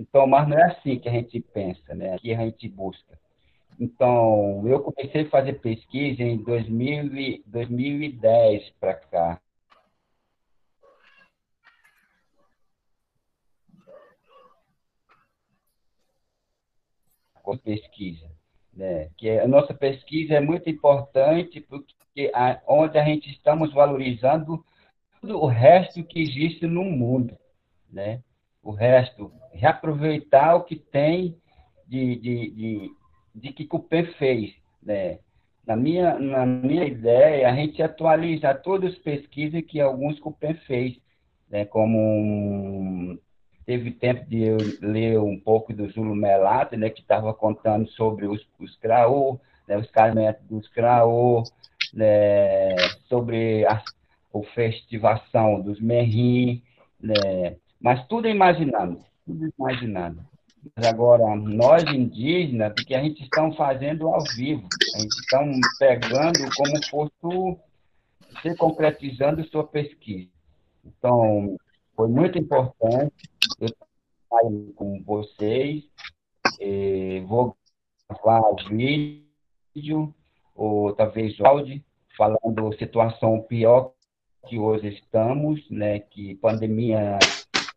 [0.00, 2.16] então, mas não é assim que a gente pensa, né?
[2.18, 3.18] Que a gente busca.
[3.78, 9.40] Então, eu comecei a fazer pesquisa em 2000, 2010 para cá.
[17.42, 18.30] Com pesquisa,
[18.72, 19.10] né?
[19.16, 24.64] Que a nossa pesquisa é muito importante porque a, onde a gente estamos valorizando
[25.20, 27.36] tudo o resto que existe no mundo,
[27.90, 28.22] né?
[28.62, 31.36] o resto, reaproveitar o que tem
[31.86, 32.90] de, de, de,
[33.34, 34.54] de que Cupê fez.
[34.82, 35.18] Né?
[35.66, 40.98] Na, minha, na minha ideia, a gente atualiza todas as pesquisas que alguns Cupê fez,
[41.48, 41.64] né?
[41.64, 43.18] como
[43.70, 46.90] teve tempo de eu ler um pouco do Zulu Melate, né?
[46.90, 48.76] que estava contando sobre os, os
[49.68, 49.78] né?
[49.78, 51.44] os casamentos dos Craô,
[51.94, 52.76] né?
[53.08, 56.60] sobre a, a festivação dos Merrim,
[57.00, 57.58] né?
[57.80, 60.18] Mas tudo imaginado, tudo imaginado.
[60.74, 64.66] Mas agora, nós indígenas, o que a gente está fazendo ao vivo,
[64.96, 65.44] a gente está
[65.78, 67.60] pegando como fosse
[68.42, 70.28] se concretizando sua pesquisa.
[70.84, 71.56] Então,
[72.00, 73.28] foi muito importante
[73.60, 75.84] eu estar com vocês,
[77.26, 77.54] vou
[78.08, 80.14] gravar vídeo,
[80.54, 81.84] ou talvez áudio,
[82.16, 83.92] falando situação pior
[84.48, 87.18] que hoje estamos, né, que pandemia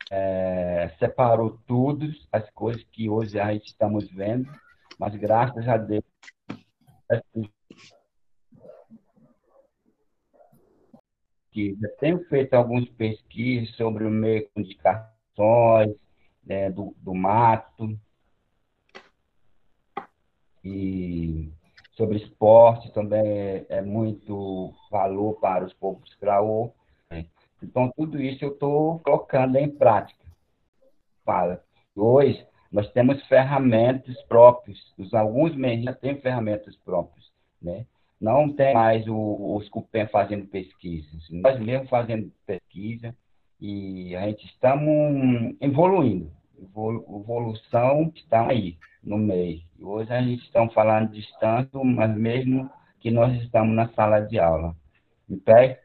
[0.10, 4.50] é, separou tudo, as coisas que hoje a gente estamos vendo,
[4.98, 6.06] mas graças a Deus
[11.80, 15.96] já tenho feito algumas pesquisas sobre o meio de comunicações,
[16.46, 17.98] né, do, do mato,
[20.64, 21.52] e
[21.92, 26.72] sobre esporte também é, é muito valor para os povos Craô.
[27.62, 30.24] Então, tudo isso eu estou colocando em prática.
[31.24, 31.64] Fala.
[31.96, 34.78] Hoje, nós temos ferramentas próprias.
[34.98, 37.32] Os, alguns meios têm ferramentas próprias.
[37.62, 37.86] Né?
[38.24, 41.28] Não tem mais o, os CUPEM fazendo pesquisas.
[41.30, 43.14] Nós mesmos fazendo pesquisa
[43.60, 46.32] e a gente estamos evoluindo.
[46.58, 49.62] Evolução está aí, no meio.
[49.78, 52.72] Hoje a gente está falando distância, mas mesmo
[53.02, 54.74] que nós estamos na sala de aula.
[55.30, 55.78] Ok?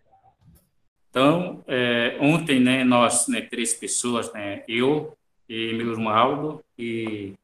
[1.11, 5.19] Então, é, ontem, né, nós, né, três pessoas, né, eu
[5.49, 7.35] e meu irmão Aldo e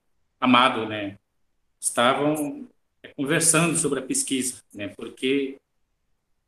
[0.40, 1.18] Amado, né,
[1.80, 2.68] estavam
[3.16, 5.56] conversando sobre a pesquisa, né, porque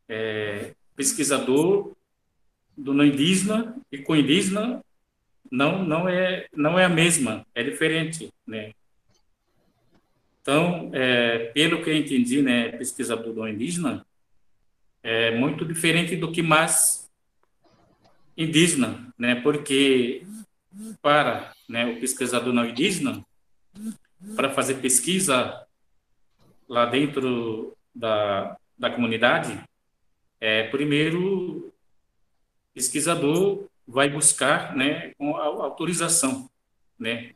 [0.09, 1.93] é, pesquisador
[2.77, 4.83] do não indígena e com indígena
[5.51, 8.73] não não é não é a mesma, é diferente, né.
[10.43, 14.07] Então, é, pelo que eu entendi, né, pesquisador do indígena
[15.03, 17.09] é muito diferente do que mais
[18.37, 19.37] indígena, né?
[19.37, 20.27] Porque
[21.01, 23.25] para né, o pesquisador não indígena,
[24.35, 25.66] para fazer pesquisa
[26.69, 29.59] lá dentro da, da comunidade,
[30.41, 31.73] é, primeiro,
[32.75, 36.51] pesquisador vai buscar né, com autorização.
[36.99, 37.33] Né?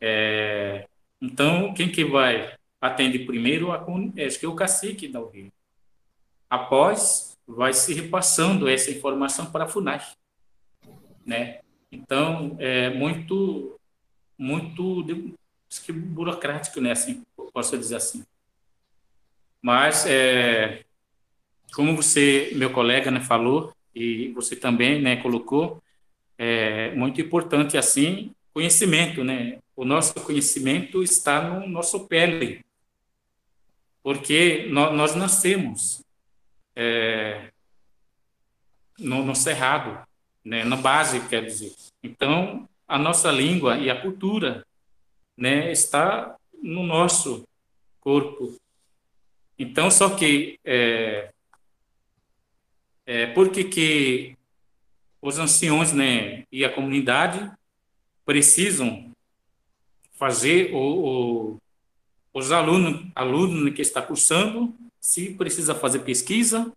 [0.00, 0.86] É,
[1.20, 3.72] então, quem que vai atender primeiro?
[3.72, 3.84] A,
[4.26, 5.52] acho que é o cacique da URI.
[6.48, 10.00] Após, vai se repassando essa informação para a FUNAI.
[11.26, 11.60] Né?
[11.90, 13.78] Então, é muito,
[14.38, 15.02] muito
[15.84, 16.92] que burocrático, né?
[16.92, 18.24] Assim, posso dizer assim.
[19.64, 20.84] Mas, é,
[21.72, 25.82] como você, meu colega, né, falou, e você também, né, colocou,
[26.36, 29.60] é muito importante, assim, conhecimento, né?
[29.74, 32.62] O nosso conhecimento está no nosso pele,
[34.02, 36.04] porque nós, nascemos
[36.76, 37.50] é,
[38.98, 40.06] no, no cerrado,
[40.44, 41.72] né, na base, quer dizer.
[42.02, 44.62] Então, a nossa língua e a cultura
[45.34, 47.48] né, está no nosso
[47.98, 48.62] corpo.
[49.58, 51.30] Então, só que é,
[53.06, 54.36] é, por que,
[55.20, 57.50] os anciões né, e a comunidade
[58.26, 59.10] precisam
[60.12, 61.58] fazer o, o,
[62.32, 66.70] os alunos, alunos que está cursando, se precisa fazer pesquisa,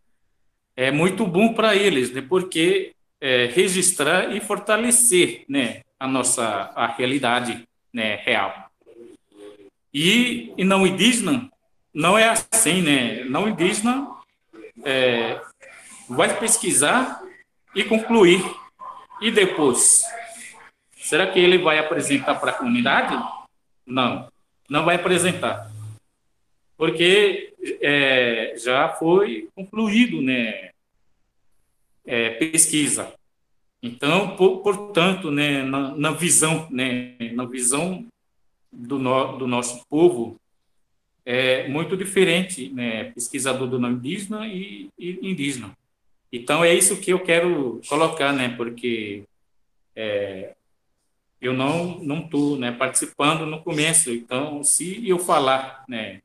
[0.75, 6.87] é muito bom para eles, né, porque é, registrar e fortalecer né, a nossa a
[6.87, 8.69] realidade né, real.
[9.93, 11.51] E, e não indígena
[11.97, 13.23] não é assim, né?
[13.23, 14.07] Não indígena
[14.85, 15.41] é,
[16.07, 17.23] vai pesquisar
[17.73, 18.39] e concluir.
[19.19, 20.03] E depois?
[20.95, 23.17] Será que ele vai apresentar para a comunidade?
[23.83, 24.31] Não,
[24.69, 25.71] não vai apresentar.
[26.77, 30.69] Porque é, já foi concluído, né?
[32.05, 33.11] É, pesquisa.
[33.81, 38.05] Então, por, portanto, né, na, na, visão, né, na visão
[38.71, 40.39] do, no, do nosso povo,
[41.29, 45.77] é muito diferente, né, pesquisador do nome indígena e, e, indígena.
[46.31, 49.25] Então, é isso que eu quero colocar, né, porque
[49.93, 50.55] é,
[51.41, 56.21] eu não não estou né, participando no começo, então, se eu falar né,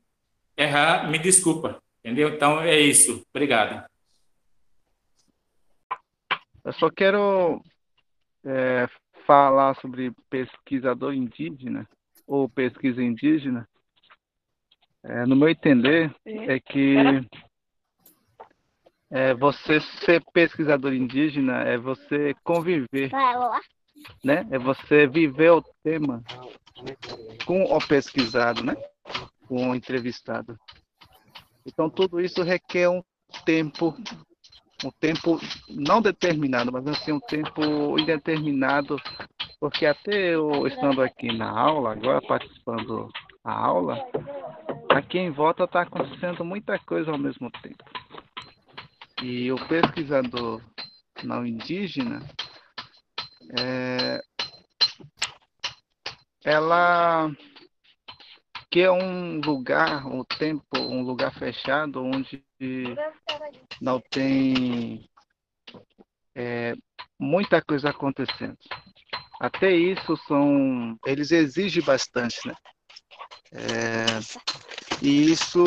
[0.55, 2.29] errar, me desculpa, entendeu?
[2.29, 3.25] Então, é isso.
[3.33, 3.85] Obrigado.
[6.63, 7.61] Eu só quero
[8.45, 8.87] é,
[9.27, 11.89] falar sobre pesquisador indígena
[12.25, 13.67] ou pesquisa indígena.
[15.05, 16.95] É, no meu entender, é que
[19.11, 23.11] é, você ser pesquisador indígena é você conviver,
[24.23, 24.47] né?
[24.49, 26.23] É você viver o tema
[27.45, 28.75] com o pesquisado, né?
[29.47, 30.57] Com o entrevistado.
[31.65, 33.03] Então, tudo isso requer um
[33.45, 33.95] tempo
[34.85, 35.39] um tempo
[35.69, 38.97] não determinado, mas assim, um tempo indeterminado,
[39.59, 43.09] porque até eu estando aqui na aula, agora participando
[43.45, 44.05] da aula,
[44.93, 47.83] aqui em volta está acontecendo muita coisa ao mesmo tempo.
[49.21, 50.61] E o pesquisador
[51.23, 52.19] não indígena,
[53.57, 54.21] é,
[56.43, 57.31] ela
[58.69, 62.43] que é um lugar, um tempo, um lugar fechado onde
[63.79, 65.07] não tem
[66.35, 66.73] é,
[67.19, 68.57] muita coisa acontecendo.
[69.39, 72.55] Até isso são, eles exigem bastante, né?
[73.51, 74.19] É,
[75.01, 75.63] e isso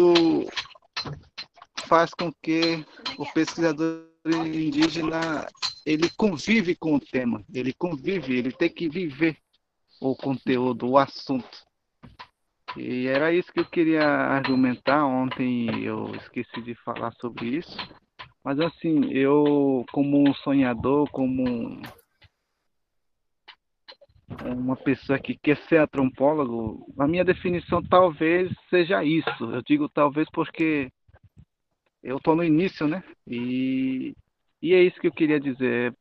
[1.86, 2.84] faz com que
[3.18, 5.46] o pesquisador indígena
[5.84, 9.36] ele convive com o tema, ele convive, ele tem que viver
[10.00, 11.64] o conteúdo, o assunto.
[12.76, 15.06] E era isso que eu queria argumentar.
[15.06, 17.76] Ontem eu esqueci de falar sobre isso.
[18.44, 21.80] Mas assim, eu como um sonhador, como
[24.28, 29.44] uma pessoa que quer ser antropólogo, a minha definição talvez seja isso.
[29.52, 30.90] Eu digo talvez porque
[32.02, 33.02] eu estou no início, né?
[33.26, 34.14] E,
[34.60, 35.94] e é isso que eu queria dizer.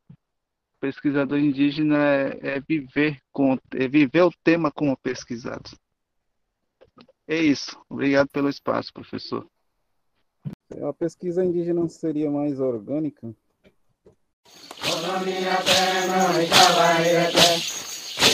[0.79, 5.69] Pesquisador indígena é, é viver com, é viver o tema como pesquisado.
[7.27, 7.79] É isso.
[7.89, 9.47] Obrigado pelo espaço, professor.
[10.83, 13.35] A pesquisa indígena seria mais orgânica?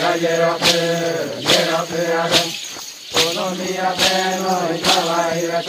[0.00, 2.32] カゲロプゲロプアル
[3.12, 5.68] おのみやペのイカは入れて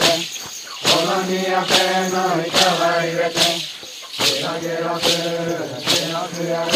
[0.88, 3.36] おのみやペのイカは入れて
[4.24, 5.04] ゲロゲロプ
[5.84, 6.72] ゲロプアル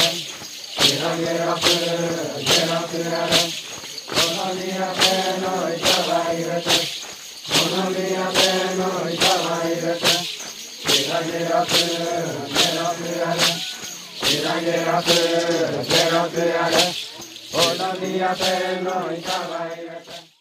[0.85, 1.73] ゲロゲロプ
[2.45, 3.41] ゲロプアル
[4.05, 6.69] おのみやペのイカは入れて
[7.49, 10.05] おのみやペのイカは入れて
[10.85, 11.73] ゲロゲロプ
[12.53, 13.41] ゲロプアル
[14.21, 15.09] ゲロゲロプ
[15.89, 17.16] ゲロプアル
[17.59, 18.37] Hola, día,
[18.83, 20.36] no, y